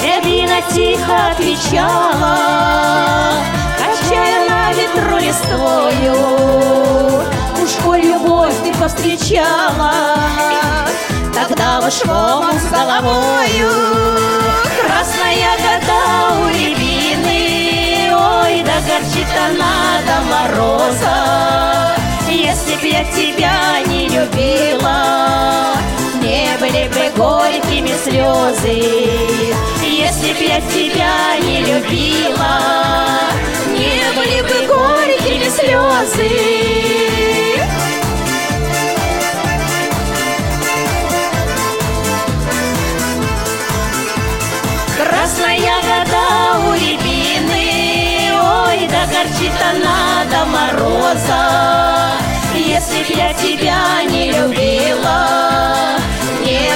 Рябина 0.00 0.62
тихо 0.72 1.32
отвечала, 1.32 2.38
Качая 3.76 4.48
на 4.48 4.72
ветру 4.72 5.16
листвою. 5.18 6.14
Уж 7.60 7.70
коль 7.84 8.02
любовь 8.02 8.54
ты 8.62 8.72
повстречала, 8.74 9.92
Тогда 11.34 11.80
уж 11.80 11.94
в 11.94 12.08
омут 12.08 12.62
с 12.62 12.70
головою. 12.70 13.72
Красная 14.80 15.56
года 15.58 16.02
у 16.40 16.46
рябины, 16.50 18.14
Ой, 18.14 18.62
да 18.62 18.80
горчит 18.86 19.26
она 19.48 19.98
до 20.06 20.16
мороза. 20.30 21.96
Если 22.28 22.76
б 22.76 22.86
я 22.86 23.04
тебя 23.06 23.80
не 23.86 24.08
любила, 24.08 25.22
Не 26.22 26.56
были 26.60 26.86
бы 26.86 27.16
горькими 27.16 27.92
слезы. 28.04 28.76
Если 29.82 30.32
б 30.32 30.44
я 30.46 30.60
тебя 30.60 31.36
не 31.44 31.60
любила, 31.64 32.60
Не 33.66 34.02
были 34.16 34.40
бы 34.42 34.66
горькими 34.68 35.48
слезы. 35.48 36.30
Красная 44.96 45.58
года 45.58 46.68
у 46.68 46.74
рябины, 46.74 48.30
Ой, 48.32 48.88
да 48.88 49.06
горчит 49.06 49.52
она 49.60 50.24
до 50.30 50.44
мороза. 50.46 51.42
Если 52.54 53.02
б 53.02 53.18
я 53.18 53.32
тебя 53.34 54.04
не 54.08 54.30
любила, 54.30 55.42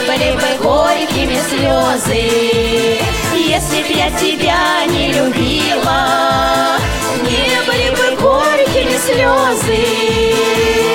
были 0.06 0.32
бы 0.32 0.62
горькими 0.62 1.38
слезы. 1.48 3.00
Если 3.34 3.82
б 3.82 3.88
я 3.90 4.10
тебя 4.12 4.86
не 4.86 5.12
любила, 5.12 6.78
Не 7.22 7.62
были 7.66 7.90
бы 7.90 8.20
горькими 8.20 8.96
слезы. 8.98 10.85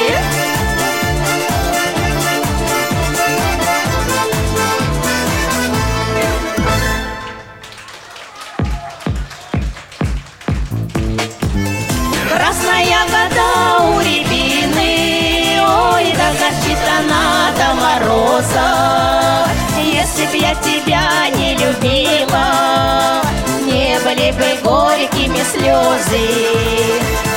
Я 20.51 20.55
тебя 20.55 21.29
не 21.37 21.53
любила, 21.53 23.21
Не 23.61 23.97
были 23.99 24.31
бы 24.31 24.61
горькими 24.63 25.41
слезы. 25.49 26.27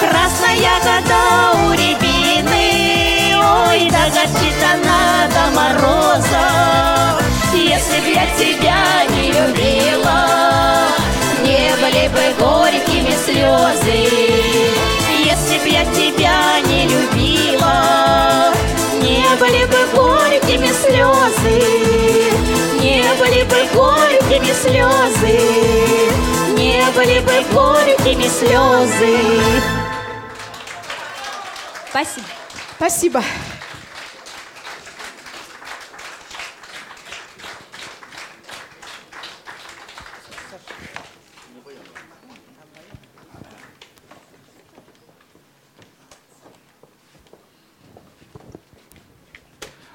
Красная 0.01 0.75
вода 0.85 1.53
у 1.65 1.73
рябины, 1.73 3.37
Ой, 3.69 3.89
да 3.91 4.07
горчит 4.11 4.61
она 4.73 5.29
до 5.29 5.45
мороза. 5.55 6.47
Если 7.53 8.01
б 8.01 8.07
я 8.15 8.27
тебя 8.37 8.83
не 9.15 9.27
любила, 9.29 10.27
Не 11.43 11.71
были 11.81 12.09
бы 12.09 12.25
горькими 12.39 13.15
слезы. 13.25 14.11
Если 15.25 15.59
б 15.59 15.69
я 15.69 15.85
тебя 15.85 16.61
не 16.67 16.89
любила, 16.89 18.53
Не 19.01 19.25
были 19.39 19.65
бы 19.67 19.81
горькими 19.95 20.73
слезы. 20.73 22.04
Не 24.35 24.41
были 24.41 24.51
бы 24.51 24.51
горькими 24.51 24.53
слезы. 24.53 26.11
Не 26.57 26.85
были 26.93 27.21
бы 27.21 27.45
горькими 27.53 28.29
слезы. 28.29 29.19
Спасибо. 31.89 32.27
Спасибо. 32.77 33.23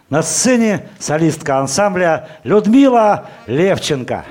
На 0.09 0.23
сцене 0.23 0.87
солистка 0.99 1.59
ансамбля 1.59 2.27
Людмила 2.43 3.27
Левченко. 3.45 4.25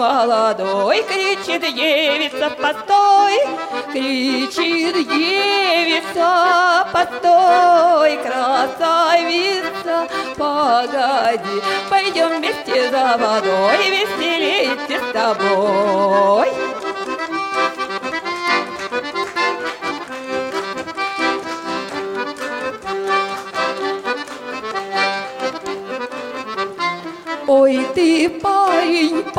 Молодой, 0.00 1.02
кричит 1.02 1.60
девица, 1.60 2.48
постой, 2.50 3.36
кричит 3.92 4.94
девица, 5.06 6.88
постой, 6.90 8.16
красавица, 8.16 10.08
погоди, 10.38 11.62
пойдем 11.90 12.38
вместе 12.38 12.90
за 12.90 13.18
водой, 13.18 13.76
веселиться 13.90 15.06
с 15.06 15.12
тобой. 15.12 16.69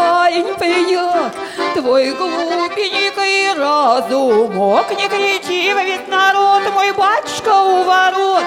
Парень, 0.02 0.56
прият, 0.56 1.34
Твой 1.74 2.12
глупенький 2.12 3.54
разумок. 3.54 4.90
Не 4.92 5.08
кричи 5.08 5.74
во 5.74 5.84
весь 5.84 6.08
народ, 6.08 6.64
мой 6.74 6.92
батюшка 6.92 7.54
у 7.62 7.84
ворот. 7.84 8.44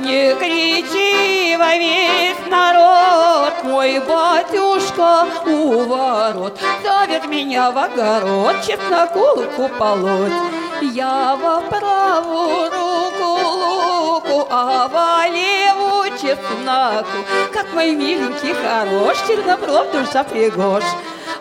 Не 0.00 0.34
кричи 0.34 1.56
во 1.56 1.72
весь 1.82 2.42
народ, 2.48 3.52
мой 3.64 4.00
батюшка 4.00 5.26
у 5.46 5.84
ворот. 5.84 6.58
Зовет 6.82 7.26
меня 7.26 7.70
в 7.70 7.78
огород, 7.78 8.56
чесноку 8.66 9.40
луку 9.40 9.68
полоть. 9.78 10.32
Я 10.80 11.36
во 11.42 11.60
правую 11.60 12.70
руку 12.70 13.28
луку, 13.60 14.48
а 14.50 14.88
во 14.88 15.28
левую 15.28 15.81
чесноку. 16.22 17.18
Как 17.52 17.72
мой 17.74 17.90
миленький 17.92 18.54
хорош, 18.54 19.16
чернобров 19.26 19.90
душа 19.90 20.22
пригож. 20.22 20.84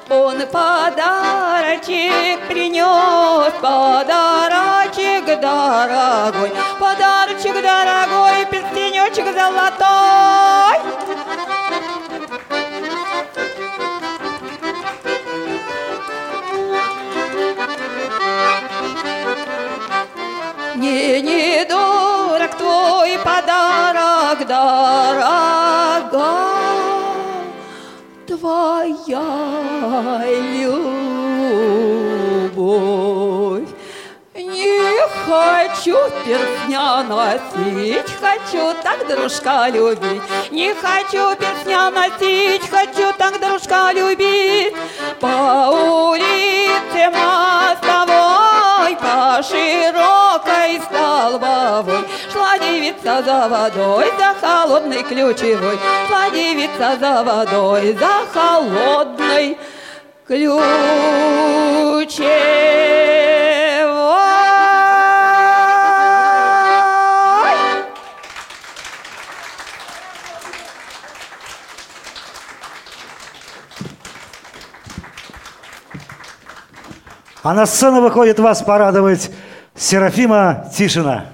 Он 0.10 0.40
подарочек 0.48 2.40
принес, 2.50 3.54
подарочек 3.62 5.26
дорогой, 5.40 6.52
подарочек 6.80 7.54
дорогой, 7.62 8.46
перстенечек 8.50 9.26
золотой. 9.34 10.80
Не, 20.76 21.22
не 21.22 21.66
дорог 21.66 21.91
дорогой. 24.52 26.12
твоя 28.28 29.24
любовь. 30.54 31.72
Не 34.36 35.08
хочу 35.26 35.98
перстня 36.26 37.04
носить, 37.04 38.12
хочу 38.20 38.74
так 38.84 39.08
дружка 39.08 39.70
любить. 39.70 40.22
Не 40.52 40.74
хочу 40.74 41.36
перстня 41.38 41.90
носить, 41.92 42.70
хочу 42.70 43.14
так 43.18 43.40
дружка 43.40 43.94
любить. 43.94 44.74
По 45.22 45.70
улице 45.70 47.10
мостовой, 47.10 48.96
по 48.98 49.42
широкой 49.44 50.31
столбовой 50.80 52.06
Шла 52.32 52.58
девица 52.58 53.22
за 53.24 53.48
водой, 53.50 54.12
за 54.18 54.36
холодной 54.40 55.04
ключевой 55.04 55.78
Шла 56.08 56.30
девица 56.30 56.98
за 57.00 57.24
водой, 57.24 57.94
за 57.94 58.26
холодной 58.34 59.58
ключевой. 60.28 60.72
А 77.44 77.54
на 77.56 77.66
сцену 77.66 78.02
выходит 78.02 78.40
вас 78.40 78.62
порадовать 78.62 79.32
Серафима 79.82 80.70
Тишина. 80.72 81.26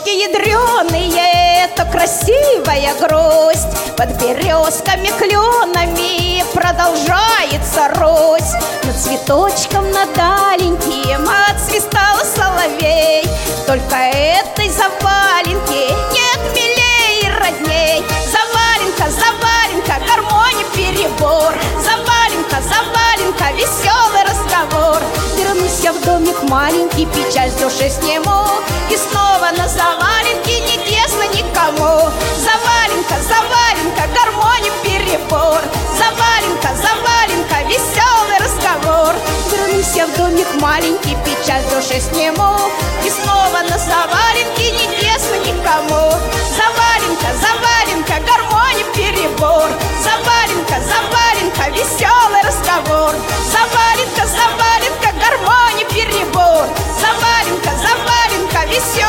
Частушки 0.00 0.10
ядреные, 0.10 1.68
то 1.76 1.84
красивая 1.86 2.94
грусть 3.00 3.96
Под 3.96 4.10
березками 4.20 5.08
кленами 5.18 6.44
продолжается 6.52 7.88
рось 7.94 8.52
Над 8.84 8.96
цветочком 8.96 9.90
над 9.90 10.16
аленьким 10.18 11.28
отсвистал 11.50 12.16
соловей. 12.24 13.24
Только 13.66 13.96
этой 13.96 14.68
заваленки 14.70 15.92
нет 16.12 16.54
милей 16.54 17.20
и 17.22 17.30
родней. 17.30 18.04
Заваленка, 18.26 19.10
заваленка, 19.10 20.06
гармония 20.06 20.66
перебор. 20.74 21.54
Заваленка, 21.82 22.60
заваленка, 22.62 23.52
веселый 23.52 24.24
разговор 24.24 25.19
Вернусь 25.50 25.80
я 25.82 25.92
в 25.92 26.00
домик 26.04 26.42
маленький, 26.44 27.06
печаль 27.06 27.50
с 27.50 27.56
сниму 27.56 28.46
И 28.88 28.96
снова 28.96 29.50
на 29.58 29.66
заваленке 29.66 30.60
не 30.60 30.78
тесно 30.86 31.24
никому 31.34 32.08
Заваленка, 32.38 33.16
заваленка, 33.20 34.04
гармония 34.14 34.70
перебор. 34.84 35.60
Заваленка, 35.98 36.70
заваленка, 36.76 37.66
веселый 37.66 38.38
разговор. 38.38 39.14
Вернусь 39.50 39.96
я 39.96 40.06
в 40.06 40.16
домик 40.16 40.46
маленький, 40.60 41.16
печаль 41.24 41.64
с 41.64 42.10
сниму 42.10 42.56
И 43.04 43.10
снова 43.10 43.62
на 43.68 43.76
заваленке 43.76 44.70
не 44.70 44.86
тесно 45.00 45.34
никому 45.34 46.14
Заваленка, 46.54 47.26
заваленка, 47.42 48.14
гармония 48.24 48.84
перебор. 48.94 49.68
Заваленка, 49.98 50.76
заваленка, 50.78 51.70
веселый 51.70 52.42
разговор. 52.44 53.14
Заваленка, 53.50 54.26
заваленка, 54.26 55.09
гармония 55.30 55.86
перебор 55.88 56.66
Заваленка, 57.00 57.70
заваленка, 57.76 58.66
веселый 58.66 59.04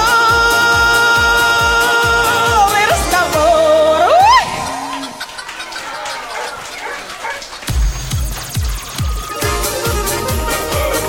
разговор 2.89 4.09
Ой! 4.09 4.45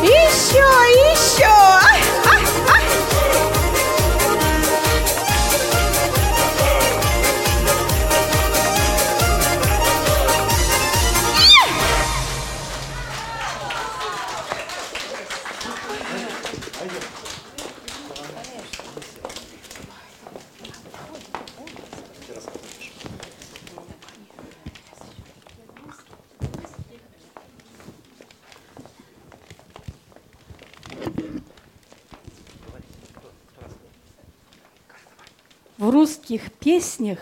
Еще, 0.02 0.68
еще! 1.12 1.81
русских 35.92 36.50
песнях 36.52 37.18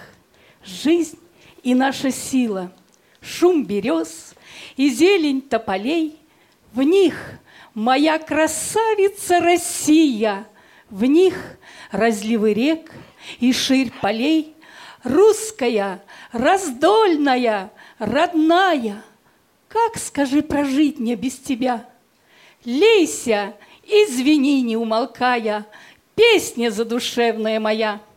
жизнь 0.65 1.19
и 1.63 1.75
наша 1.75 2.11
сила, 2.11 2.73
шум 3.21 3.65
берез 3.65 4.35
и 4.77 4.89
зелень 4.89 5.43
тополей. 5.43 6.19
В 6.73 6.83
них 6.83 7.17
моя 7.75 8.19
красавица 8.19 9.41
Россия, 9.41 10.47
в 10.89 11.05
них 11.05 11.35
разливы 11.91 12.55
рек 12.55 12.93
и 13.41 13.53
ширь 13.53 13.93
полей. 14.01 14.55
Русская, 15.03 16.03
раздольная, 16.31 17.73
родная, 17.99 19.03
как, 19.69 19.97
скажи, 19.97 20.43
прожить 20.43 20.99
мне 20.99 21.17
без 21.17 21.39
тебя? 21.39 21.89
Лейся, 22.65 23.55
извини, 23.83 24.61
не 24.61 24.77
умолкая, 24.77 25.67
песня 26.15 26.71
задушевная 26.71 27.59
моя– 27.59 28.01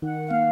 Thank 0.00 0.32
you. 0.32 0.45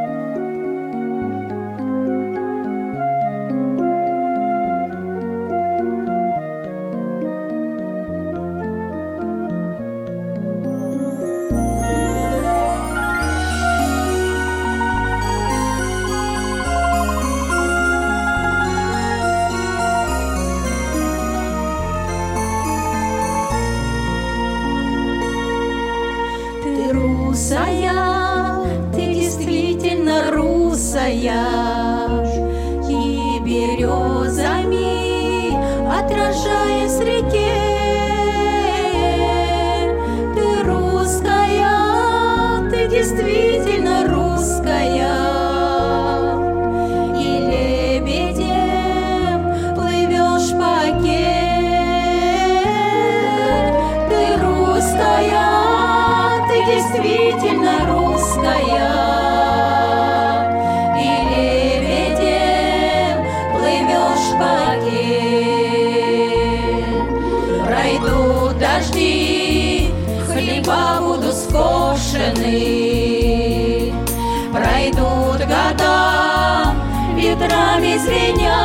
ветрами 77.34 77.96
звеня, 77.98 78.60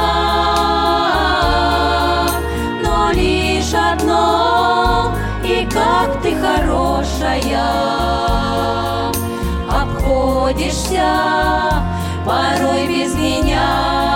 но 2.83 3.11
лишь 3.11 3.73
одно, 3.73 5.13
и 5.43 5.67
как 5.71 6.21
ты 6.21 6.35
хорошая, 6.35 7.41
обходишься 9.69 11.03
порой 12.25 12.87
без 12.87 13.15
меня. 13.15 14.08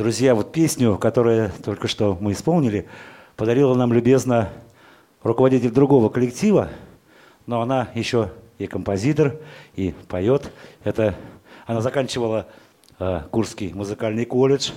Друзья, 0.00 0.34
вот 0.34 0.50
песню, 0.50 0.96
которую 0.96 1.52
только 1.62 1.86
что 1.86 2.16
мы 2.18 2.32
исполнили, 2.32 2.88
подарила 3.36 3.74
нам 3.74 3.92
любезно 3.92 4.48
руководитель 5.22 5.72
другого 5.72 6.08
коллектива, 6.08 6.70
но 7.44 7.60
она 7.60 7.90
еще 7.94 8.32
и 8.56 8.66
композитор, 8.66 9.36
и 9.74 9.92
поет. 10.08 10.52
Это 10.84 11.16
она 11.66 11.82
заканчивала 11.82 12.46
э, 12.98 13.24
Курский 13.30 13.74
музыкальный 13.74 14.24
колледж. 14.24 14.70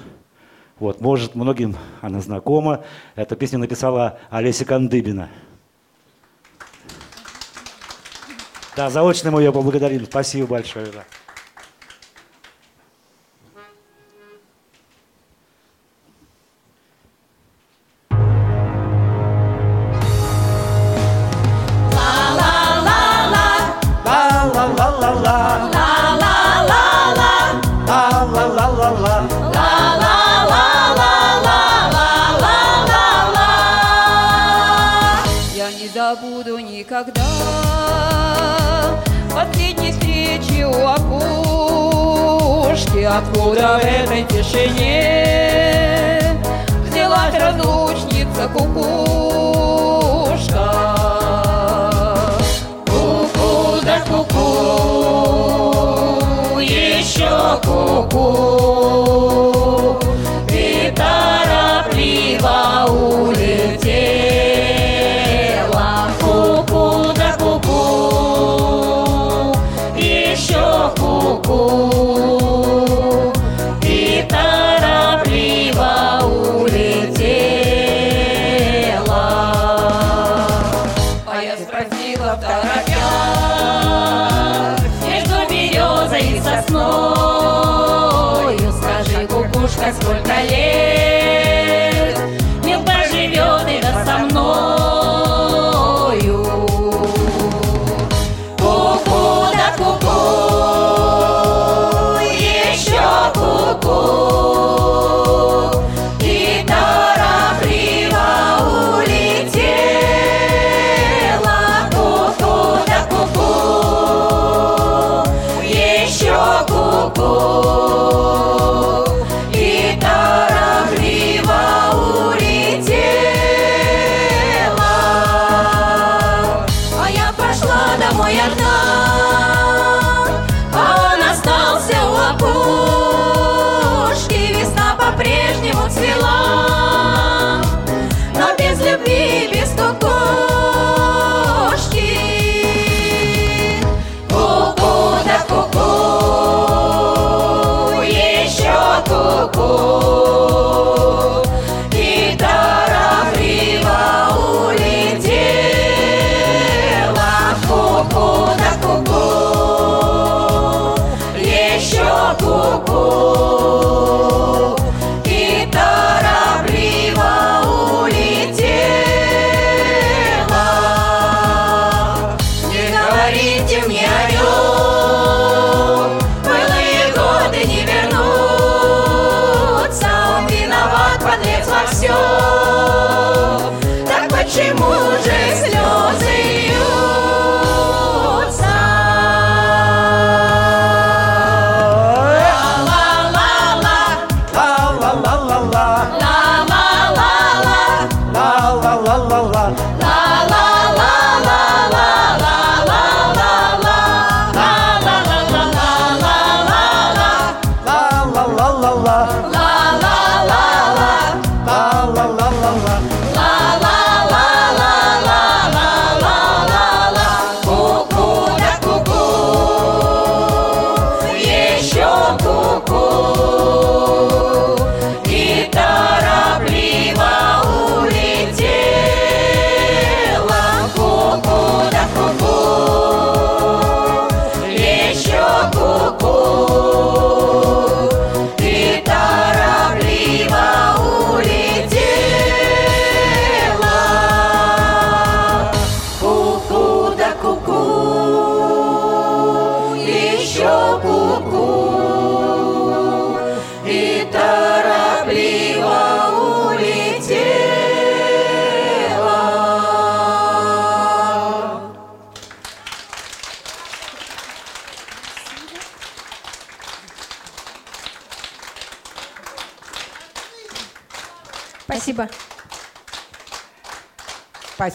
Вот, 0.78 1.00
может, 1.00 1.36
многим 1.36 1.78
она 2.02 2.20
знакома. 2.20 2.84
Эту 3.16 3.38
песню 3.38 3.60
написала 3.60 4.20
Олеся 4.30 4.66
Кандыбина. 4.66 5.30
Да, 8.76 8.90
заочно 8.90 9.32
мы 9.32 9.41
ее 9.41 9.54
поблагодарим. 9.54 10.04
Спасибо 10.04 10.48
большое. 10.48 10.88
Да. 10.88 11.06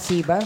ofensiva 0.09 0.39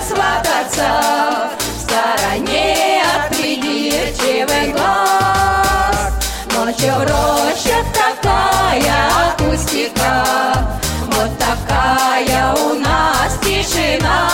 сосвататься 0.00 1.50
В 1.58 1.80
стороне 1.80 3.02
от 3.02 3.36
придирчивый 3.36 4.72
глаз. 4.72 6.12
Ночью 6.54 6.94
в 6.94 7.02
рощах 7.02 7.84
такая 7.92 8.92
акустика. 9.28 10.24
Вот 11.06 11.30
такая 11.38 12.54
у 12.54 12.74
нас 12.74 13.38
тишина. 13.42 14.28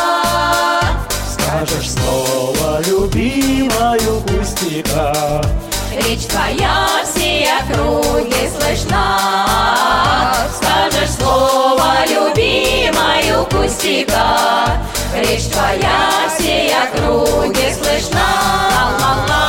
Скажешь 1.32 1.90
слово 1.92 2.80
любимою 2.82 4.20
пустяка 4.22 5.42
Речь 6.04 6.26
твоя 6.26 7.00
все 7.04 7.48
округи 7.60 8.48
слышна. 8.48 9.18
Скажешь 10.54 11.16
слово 11.16 11.94
любимою 12.08 13.46
пустяка 13.46 14.76
Речь 15.14 15.44
твоя 15.46 16.28
все 16.36 16.74
округи 16.76 17.72
слышна 17.72 18.20
Ла-ла-ла, 18.70 19.45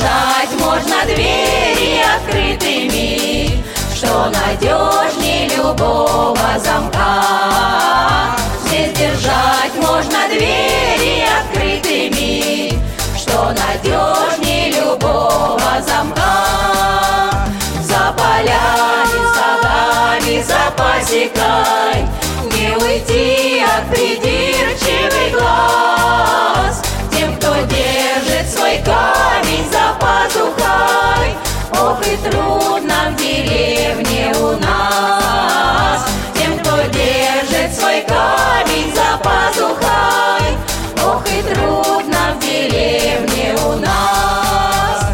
держать 0.00 0.60
можно 0.60 1.04
двери 1.04 2.00
открытыми, 2.16 3.62
Что 3.94 4.30
надежнее 4.30 5.48
любого 5.56 6.38
замка. 6.58 8.36
Здесь 8.64 8.92
держать 8.92 9.74
можно 9.76 10.28
двери 10.28 11.24
открытыми, 11.40 12.80
Что 13.18 13.52
надежнее 13.52 14.72
любого 14.72 15.82
замка. 15.86 17.44
За 17.82 18.14
полями, 18.16 19.20
садами, 19.34 20.42
за 20.42 20.70
пасекой 20.76 22.08
Не 22.52 22.76
уйти 22.76 23.62
от 23.62 23.90
придирчивый 23.90 25.30
глаз 25.32 26.89
Тем, 27.20 27.36
кто 27.36 27.54
держит 27.66 28.48
свой 28.50 28.78
камень 28.78 29.70
за 29.70 29.94
пазухой 30.00 31.36
Ох 31.70 32.00
и 32.06 32.16
трудно 32.16 33.10
в 33.10 33.16
деревне 33.16 34.32
у 34.40 34.56
нас. 34.56 36.06
Тем, 36.34 36.58
кто 36.60 36.76
держит 36.90 37.78
свой 37.78 38.00
камень 38.08 38.90
за 38.94 39.18
пазухой 39.18 40.56
Ох 41.04 41.22
и 41.26 41.42
трудно 41.42 42.36
в 42.36 42.40
деревне 42.40 43.54
у 43.66 43.76
нас. 43.76 45.04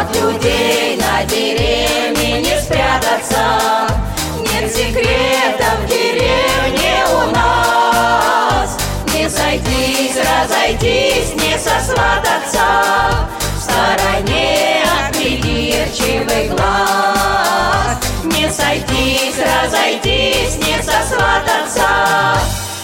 От 0.00 0.16
людей 0.16 1.00
на 1.00 1.22
деревне 1.26 2.40
не 2.40 2.60
спрятаться. 2.60 3.86
Нет 4.40 4.74
секретов 4.74 5.78
в 5.84 5.86
деревне 5.86 7.04
у 7.14 7.30
нас 7.30 7.56
Не 9.26 9.32
сойтись, 9.32 10.16
разойтись, 10.18 11.34
не 11.34 11.58
сосвататься. 11.58 12.62
В 13.56 13.60
стороне 13.60 14.84
от 14.84 15.16
придирчивый 15.16 16.48
глаз. 16.50 17.98
Не 18.22 18.48
сойтись, 18.48 19.34
разойтись, 19.36 20.58
не 20.58 20.80
сосвататься. 20.80 21.88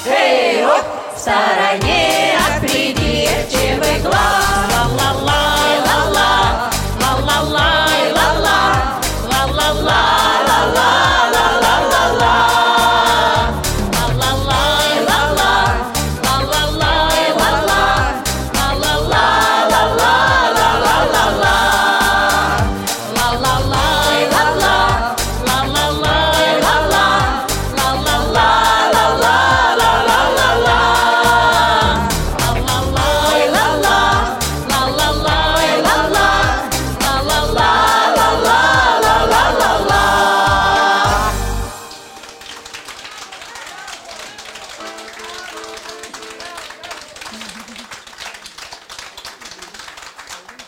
Эй, 0.05 0.67
оп! 0.67 0.85
В 1.15 1.21
стороне 1.21 2.33
от 2.45 2.61
придирчивый 2.61 4.01
глаз. 4.01 4.67
Ла-ла-ла, 4.99 5.45
ла-ла, 5.87 6.71
ла-ла-ла, 7.01 7.82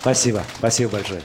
Спасибо, 0.05 0.45
спасибо 0.59 0.91
большое. 0.91 1.23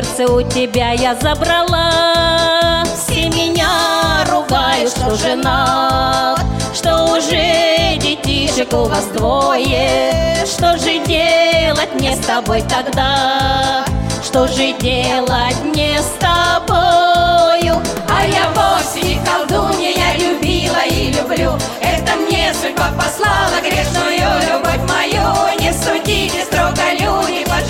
Сердце 0.00 0.32
у 0.32 0.40
тебя 0.40 0.92
я 0.92 1.14
забрала. 1.14 2.84
Все 2.84 3.28
меня 3.28 4.24
ругают, 4.30 4.88
что 4.88 5.14
женат 5.14 6.40
Что 6.74 7.04
уже 7.18 7.98
детишек 7.98 8.72
у 8.72 8.84
вас 8.84 9.04
двое. 9.08 10.46
Что 10.46 10.78
же 10.78 11.04
делать 11.04 11.92
мне 11.96 12.16
с 12.16 12.20
тобой 12.20 12.62
тогда? 12.62 13.84
Что 14.24 14.48
же 14.48 14.72
делать 14.80 15.62
мне 15.64 15.98
с 15.98 16.18
тобою? 16.18 17.82
А 18.08 18.24
я 18.24 18.48
вовсе 18.54 19.06
не 19.06 19.20
колдунья, 19.22 19.90
я 19.90 20.14
любила 20.14 20.82
и 20.88 21.12
люблю. 21.12 21.58
Это 21.82 22.16
мне 22.16 22.54
судьба 22.54 22.90
послала 22.96 23.60
грешную 23.60 24.16
любовь 24.48 24.80
мою. 24.88 25.60
Не 25.60 25.74
судите 25.74 26.42
строго 26.44 26.90
люди, 26.98 27.50
Видно, 27.50 27.69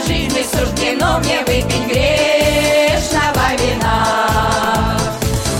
в 0.00 0.06
жизни 0.06 0.42
суждено 0.42 1.18
мне 1.18 1.38
выпить 1.40 1.86
грешного 1.86 3.46
вина. 3.58 4.96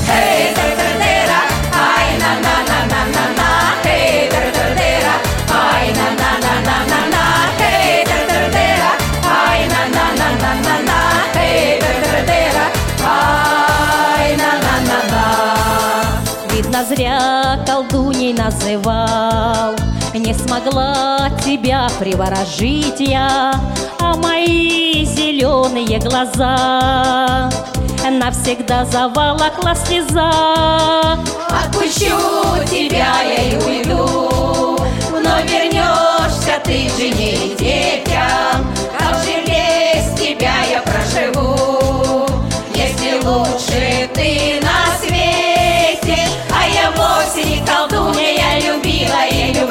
Эй, 0.08 0.54
дер-дер-дера, 0.54 1.40
ай, 1.72 2.08
на-на-на-на-на-на. 2.20 3.48
Эй, 3.84 4.28
дер-дер-дера, 4.28 5.14
ай, 5.50 5.86
на-на-на-на-на-на. 5.98 7.24
Эй, 7.60 8.04
дер-дер-дера, 8.04 8.92
ай, 9.24 9.60
на-на-на-на-на-на. 9.68 10.98
Эй, 11.40 11.80
дер-дер-дера, 11.80 12.66
ай, 13.04 14.36
на-на-на-на. 14.36 15.24
Видно, 16.52 16.84
зря 16.84 17.58
колдуней 17.66 18.32
называл 18.32 19.35
Не 20.26 20.34
смогла 20.34 21.30
тебя 21.44 21.86
приворожить 22.00 22.98
я 22.98 23.54
А 24.00 24.16
мои 24.16 25.04
зеленые 25.04 26.00
глаза 26.00 27.48
Навсегда 28.10 28.84
заволокла 28.86 29.76
слеза. 29.76 30.32
Отпущу 31.48 32.18
тебя 32.68 33.22
я 33.22 33.50
и 33.50 33.56
уйду 33.56 34.76
Вновь 35.12 35.48
вернешься 35.48 36.60
ты 36.64 36.90
жене 36.98 37.34
и 37.34 37.56
детям 37.56 38.75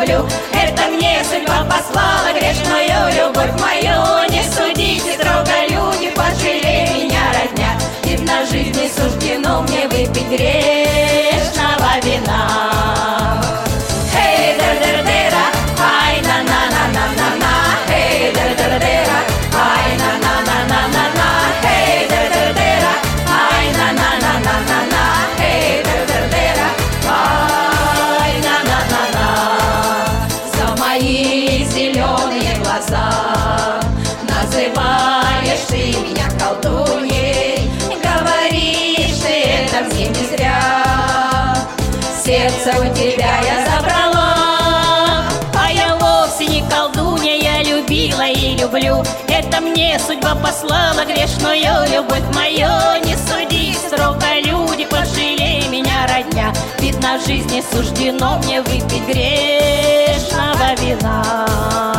волю. 0.05 0.25
Это 0.53 0.83
мне 0.87 1.21
судьба 1.23 1.65
послала 1.65 2.31
грешную 2.33 3.13
любовь 3.15 3.61
мою. 3.61 4.29
Не 4.29 4.43
судите 4.43 5.13
строго, 5.13 5.51
люди, 5.69 6.11
пожалей 6.15 6.87
меня 6.93 7.21
родня. 7.33 7.77
Ведь 8.03 8.25
на 8.25 8.45
жизни 8.45 8.89
суждено 8.89 9.61
мне 9.61 9.87
выпить 9.87 10.27
грех. 10.27 10.74
Люблю. 48.95 49.03
Это 49.27 49.61
мне 49.61 49.99
судьба 49.99 50.35
послала 50.35 51.05
грешную 51.05 51.89
любовь 51.91 52.23
мою. 52.33 52.67
Не 53.03 53.15
суди 53.17 53.73
строго, 53.73 54.25
люди, 54.43 54.85
пожалей 54.85 55.67
меня, 55.69 56.07
родня. 56.07 56.53
Видно, 56.79 57.17
в 57.17 57.25
жизни 57.25 57.63
суждено 57.71 58.39
мне 58.43 58.61
выпить 58.61 59.05
грешного 59.07 60.75
вина 60.81 61.94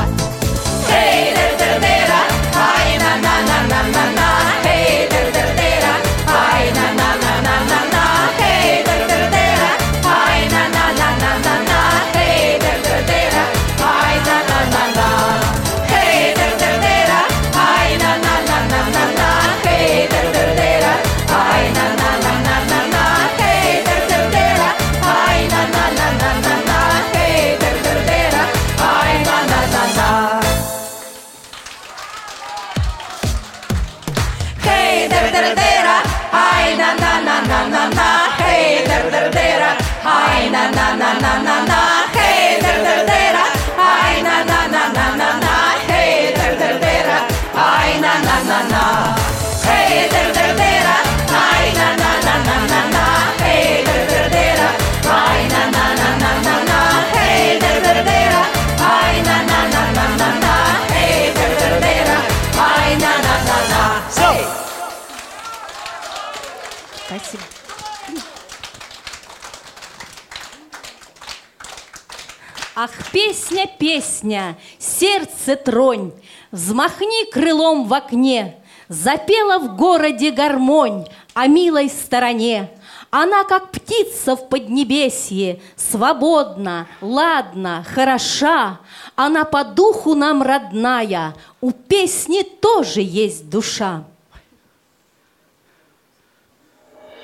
песня, 73.17 73.67
песня, 73.67 74.59
сердце 74.79 75.57
тронь, 75.57 76.13
Взмахни 76.51 77.31
крылом 77.31 77.89
в 77.89 77.95
окне, 77.95 78.57
Запела 78.89 79.59
в 79.59 79.75
городе 79.75 80.31
гармонь 80.31 81.07
О 81.33 81.47
милой 81.47 81.89
стороне. 81.89 82.71
Она, 83.11 83.45
как 83.45 83.71
птица 83.71 84.37
в 84.37 84.51
поднебесье, 84.51 85.63
Свободна, 85.77 86.89
ладна, 87.01 87.87
хороша, 87.89 88.81
Она 89.15 89.45
по 89.45 89.65
духу 89.65 90.15
нам 90.15 90.43
родная, 90.43 91.35
У 91.63 91.71
песни 91.71 92.43
тоже 92.43 93.01
есть 93.01 93.49
душа. 93.49 94.05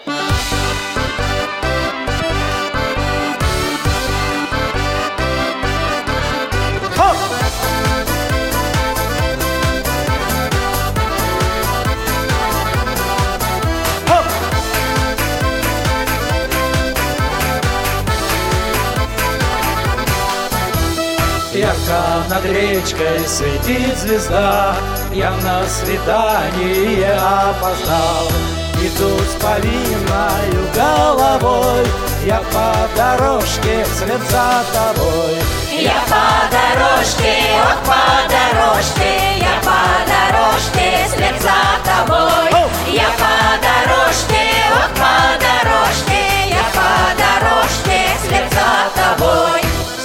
Ярко 0.07 0.42
над 22.33 22.47
речкой 22.47 23.21
светит 23.27 23.99
звезда. 23.99 24.75
Я 25.13 25.33
на 25.43 25.67
свидание 25.67 27.15
опоздал. 27.15 28.27
Иду 28.81 29.19
с 29.19 29.43
повинною 29.43 30.67
головой. 30.75 31.85
Я 32.25 32.41
по 32.53 32.89
дорожке 32.97 33.85
вслед 33.85 34.21
за 34.31 34.65
тобой. 34.73 35.37
Я 35.73 36.01
по 36.09 36.49
дорожке, 36.57 37.35
ох, 37.65 37.79
по 37.85 38.03
дорожке, 38.33 39.39
я 39.39 39.61
по 39.69 39.81
дорожке 40.13 41.07
вслед 41.09 41.37
за 41.43 41.61
тобой. 41.85 42.51
Я 42.91 43.09
по 43.21 43.35
дорожке, 43.67 44.32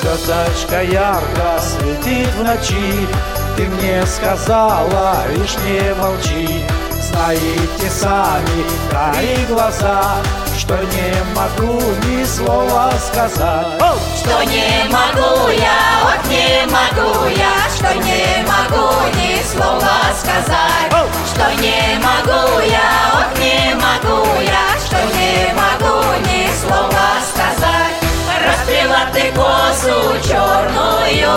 Звездочка 0.07 0.83
ярко 0.83 1.59
светит 1.59 2.33
в 2.35 2.43
ночи. 2.43 3.07
Ты 3.57 3.67
мне 3.67 4.05
сказала, 4.05 5.25
лишь 5.35 5.57
не 5.65 5.93
молчи. 5.95 6.63
Знаете 7.01 7.89
сами, 7.89 8.65
кари 8.89 9.45
глаза 9.47 10.17
Что 10.57 10.75
не 10.77 11.13
могу 11.35 11.81
ни 12.05 12.23
слова 12.23 12.91
сказать. 12.97 13.67
Что 14.17 14.43
не 14.43 14.89
могу 14.89 15.49
я, 15.49 16.03
ох, 16.03 16.25
не 16.29 16.65
могу 16.67 17.27
я, 17.27 17.67
что 17.75 17.93
не 17.95 18.45
могу 18.47 18.93
ни 19.17 19.43
слова 19.43 19.99
сказать. 20.17 20.89
Что 21.33 21.61
не 21.61 21.99
могу 21.99 22.59
я, 22.61 23.11
ох, 23.13 23.39
не 23.39 23.75
могу 23.75 24.41
я, 24.41 24.79
что 24.85 24.97
не 25.17 25.53
могу 25.53 26.01
ни 26.29 26.49
слова 26.55 27.19
сказать. 27.29 27.86
Ты 29.17 29.31
косу 29.31 29.97
черную, 30.29 31.33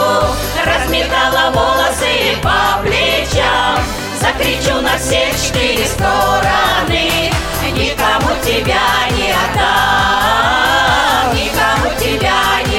разметала 0.67 1.51
волосы 1.51 2.37
по 2.43 2.83
плечам. 2.83 3.79
Закричу 4.21 4.83
на 4.83 4.99
все 4.99 5.33
четыре 5.33 5.87
стороны, 5.87 7.33
никому 7.73 8.37
тебя 8.45 9.09
не 9.17 9.33
отдам, 9.33 11.33
никому 11.35 11.89
тебя 11.99 12.61
не 12.67 12.70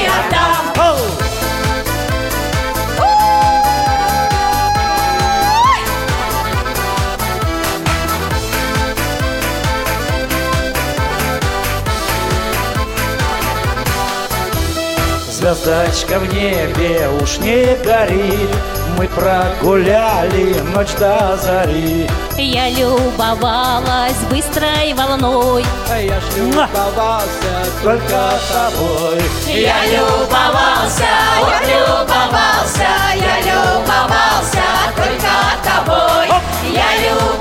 Звездочка 15.54 16.18
в 16.20 16.34
небе 16.34 17.10
уж 17.22 17.38
не 17.40 17.76
горит. 17.84 18.50
Мы 18.98 19.06
прогуляли 19.10 20.58
ночь 20.74 20.94
до 20.98 21.38
зари. 21.42 22.10
Я 22.38 22.70
любовалась 22.70 24.16
быстрой 24.30 24.94
волной. 24.94 25.66
А 25.90 26.00
я 26.00 26.22
ж 26.22 26.24
любовался 26.38 27.66
только 27.84 28.40
тобой. 28.50 29.22
Я 29.48 29.86
любовался, 29.88 31.10
ох, 31.42 31.62
любовался, 31.64 32.88
я 33.16 33.40
любовался 33.42 34.64
только 34.96 35.34
тобой. 35.66 36.28
Я 36.72 37.10
любовался, 37.10 37.41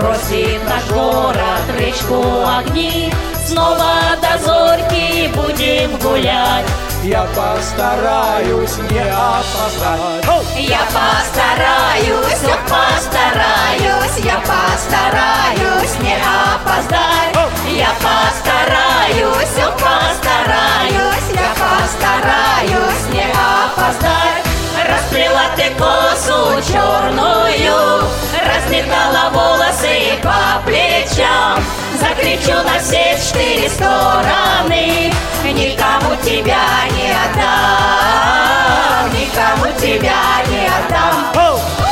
Бросит 0.00 0.66
наш 0.66 0.86
город 0.90 1.60
речку 1.78 2.24
огни 2.46 3.12
Снова 3.46 4.16
до 4.22 4.42
зорьки 4.42 5.28
будем 5.34 5.94
гулять 5.98 6.64
Я 7.04 7.24
постараюсь 7.36 8.78
не 8.90 9.00
опоздать. 9.00 10.24
Я 10.56 10.80
постараюсь, 10.86 12.44
ох, 12.44 12.60
постараюсь, 12.66 14.24
я 14.24 14.40
постараюсь 14.40 15.98
не 16.00 16.16
опоздать. 16.16 17.36
Я 17.68 17.92
постараюсь, 18.00 19.58
ох, 19.58 19.72
постараюсь, 19.74 21.28
я 21.34 21.50
постараюсь 21.60 23.06
не 23.12 23.26
опоздать. 23.32 24.49
Расплела 24.90 25.44
ты 25.56 25.70
косу 25.78 26.60
черную, 26.72 28.02
разметала 28.44 29.30
волосы 29.32 30.18
по 30.22 30.60
плечам. 30.64 31.62
Закричу 32.00 32.56
на 32.62 32.78
все 32.80 33.16
четыре 33.16 33.68
стороны, 33.68 35.12
никому 35.44 36.16
тебя 36.22 36.88
не 36.90 37.12
отдам, 37.12 39.10
никому 39.12 39.66
тебя 39.78 40.42
не 40.48 40.66
отдам. 40.66 41.32
Расплела 41.34 41.89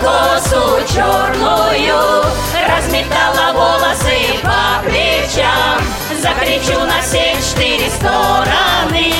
косу 0.00 0.80
черную, 0.92 2.24
разметала 2.68 3.52
волосы 3.52 4.18
по 4.42 4.82
плечам. 4.84 5.80
Закричу 6.20 6.78
на 6.80 7.00
все 7.00 7.36
четыре 7.36 7.88
стороны, 7.90 9.12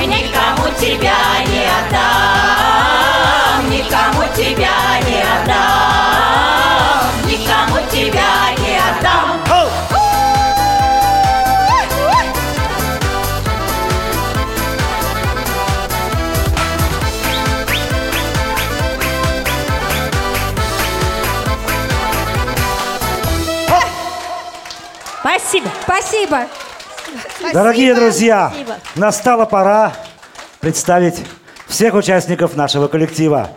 никому 0.00 0.68
тебя 0.78 1.22
не 1.46 1.66
отдам, 1.80 3.70
никому 3.70 4.22
тебя 4.34 5.00
не 5.06 5.20
отдам, 5.34 7.10
никому 7.26 7.73
Спасибо. 25.24 25.70
Спасибо. 25.84 26.46
Дорогие 27.54 27.94
друзья, 27.94 28.50
Спасибо. 28.50 28.78
настала 28.94 29.46
пора 29.46 29.94
представить 30.60 31.22
всех 31.66 31.94
участников 31.94 32.56
нашего 32.56 32.88
коллектива. 32.88 33.48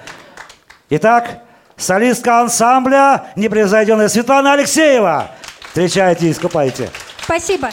Итак, 0.90 1.40
солистка 1.76 2.40
ансамбля 2.40 3.32
непревзойденная 3.36 4.08
Светлана 4.08 4.54
Алексеева. 4.54 5.32
Встречайте 5.68 6.28
и 6.28 6.32
искупайте. 6.32 6.90
Спасибо. 7.22 7.70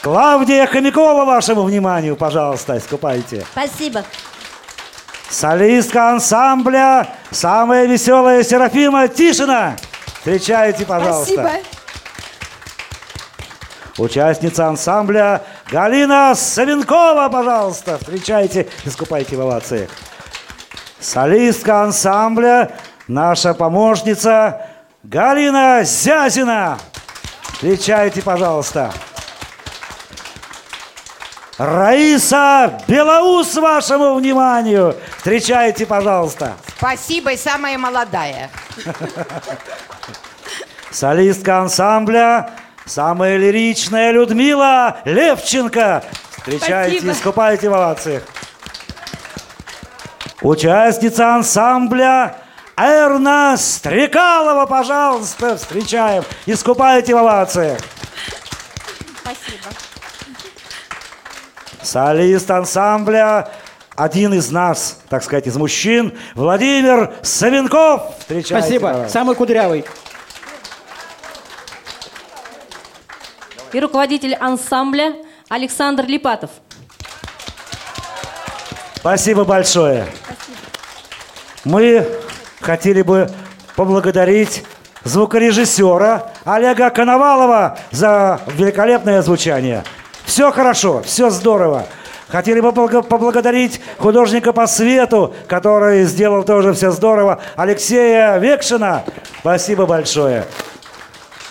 Клавдия 0.00 0.66
Хомякова, 0.66 1.26
вашему 1.26 1.64
вниманию, 1.64 2.16
пожалуйста, 2.16 2.78
искупайте. 2.78 3.44
Спасибо. 3.52 4.02
Солистка 5.28 6.08
ансамбля 6.12 7.06
самая 7.30 7.84
веселая 7.84 8.42
Серафима 8.42 9.08
Тишина. 9.08 9.76
Встречайте, 10.20 10.86
пожалуйста. 10.86 11.34
Спасибо. 11.34 11.79
Участница 14.00 14.66
ансамбля 14.66 15.42
Галина 15.70 16.34
Савенкова, 16.34 17.28
пожалуйста. 17.28 17.98
Встречайте, 17.98 18.66
искупайте 18.86 19.36
в 19.36 19.42
овации. 19.42 19.90
Солистка 20.98 21.82
ансамбля, 21.82 22.70
наша 23.08 23.52
помощница 23.52 24.66
Галина 25.02 25.82
Зязина. 25.84 26.78
Встречайте, 27.52 28.22
пожалуйста. 28.22 28.90
Раиса 31.58 32.80
Белоус, 32.88 33.54
вашему 33.56 34.14
вниманию. 34.14 34.96
Встречайте, 35.18 35.84
пожалуйста. 35.84 36.54
Спасибо, 36.78 37.32
и 37.32 37.36
самая 37.36 37.76
молодая. 37.76 38.48
Солистка 40.90 41.60
ансамбля, 41.60 42.50
самая 42.90 43.36
лиричная 43.36 44.10
Людмила 44.10 44.98
Левченко. 45.04 46.02
Встречайте, 46.36 46.96
Спасибо. 46.98 47.12
искупайте 47.12 47.68
в 47.68 47.74
овациях. 47.74 48.22
Участница 50.42 51.34
ансамбля 51.36 52.36
Эрна 52.76 53.56
Стрекалова, 53.56 54.66
пожалуйста, 54.66 55.56
встречаем. 55.56 56.24
Искупайте 56.46 57.14
в 57.14 57.18
овациях. 57.18 57.78
Спасибо. 59.22 59.68
Солист 61.82 62.50
ансамбля, 62.50 63.50
один 63.94 64.34
из 64.34 64.50
нас, 64.50 64.98
так 65.08 65.22
сказать, 65.22 65.46
из 65.46 65.56
мужчин, 65.56 66.18
Владимир 66.34 67.12
Савенков. 67.22 68.18
Встречайте, 68.18 68.66
Спасибо. 68.66 69.06
Самый 69.08 69.36
кудрявый. 69.36 69.84
И 73.72 73.80
руководитель 73.80 74.34
ансамбля 74.34 75.14
Александр 75.48 76.04
Липатов. 76.06 76.50
Спасибо 78.96 79.44
большое. 79.44 80.06
Мы 81.64 82.06
хотели 82.60 83.02
бы 83.02 83.30
поблагодарить 83.76 84.64
звукорежиссера 85.04 86.32
Олега 86.44 86.90
Коновалова 86.90 87.78
за 87.90 88.40
великолепное 88.46 89.22
звучание. 89.22 89.84
Все 90.24 90.52
хорошо, 90.52 91.02
все 91.02 91.30
здорово. 91.30 91.86
Хотели 92.28 92.60
бы 92.60 92.68
поблаго- 92.68 93.02
поблагодарить 93.02 93.80
художника 93.98 94.52
по 94.52 94.66
свету, 94.66 95.34
который 95.48 96.04
сделал 96.04 96.44
тоже 96.44 96.74
все 96.74 96.92
здорово, 96.92 97.40
Алексея 97.56 98.36
Векшина. 98.38 99.02
Спасибо 99.40 99.86
большое. 99.86 100.44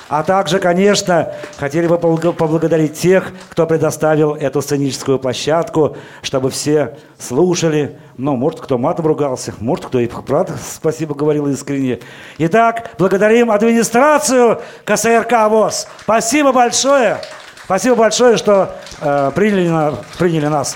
А 0.09 0.23
также, 0.23 0.57
конечно, 0.57 1.33
хотели 1.57 1.85
бы 1.85 1.95
поблаго- 1.97 2.33
поблагодарить 2.33 2.99
тех, 2.99 3.31
кто 3.49 3.67
предоставил 3.67 4.33
эту 4.33 4.59
сценическую 4.61 5.19
площадку, 5.19 5.95
чтобы 6.23 6.49
все 6.49 6.97
слушали. 7.19 7.99
Ну, 8.17 8.35
может, 8.35 8.59
кто 8.59 8.79
матом 8.79 9.05
ругался, 9.05 9.53
может, 9.59 9.85
кто 9.85 9.99
и 9.99 10.07
правда 10.07 10.53
спасибо 10.67 11.13
говорил 11.13 11.47
искренне. 11.47 11.99
Итак, 12.39 12.89
благодарим 12.97 13.51
администрацию 13.51 14.61
КСРК 14.83 15.47
ВОЗ. 15.47 15.87
Спасибо 16.01 16.51
большое. 16.51 17.17
Спасибо 17.65 17.95
большое, 17.95 18.37
что 18.37 18.75
э, 19.01 19.31
приняли, 19.35 19.67
на- 19.69 19.93
приняли 20.17 20.47
нас. 20.47 20.75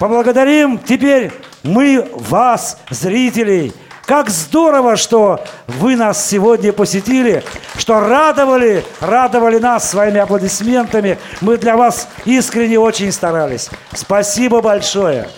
Поблагодарим 0.00 0.78
теперь 0.78 1.32
мы 1.62 2.08
вас, 2.12 2.78
зрителей. 2.90 3.72
Как 4.08 4.30
здорово, 4.30 4.96
что 4.96 5.44
вы 5.66 5.94
нас 5.94 6.26
сегодня 6.26 6.72
посетили, 6.72 7.44
что 7.76 8.00
радовали, 8.00 8.82
радовали 9.02 9.58
нас 9.58 9.90
своими 9.90 10.18
аплодисментами. 10.18 11.18
Мы 11.42 11.58
для 11.58 11.76
вас 11.76 12.08
искренне 12.24 12.78
очень 12.78 13.12
старались. 13.12 13.68
Спасибо 13.92 14.62
большое. 14.62 15.28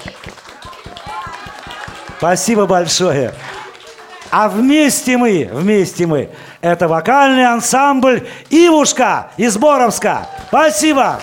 Спасибо 2.18 2.66
большое. 2.66 3.34
А 4.30 4.48
вместе 4.48 5.16
мы, 5.16 5.50
вместе 5.52 6.06
мы, 6.06 6.30
это 6.60 6.86
вокальный 6.86 7.46
ансамбль 7.46 8.28
«Ивушка» 8.50 9.32
из 9.36 9.58
Боровска. 9.58 10.28
Спасибо. 10.46 11.18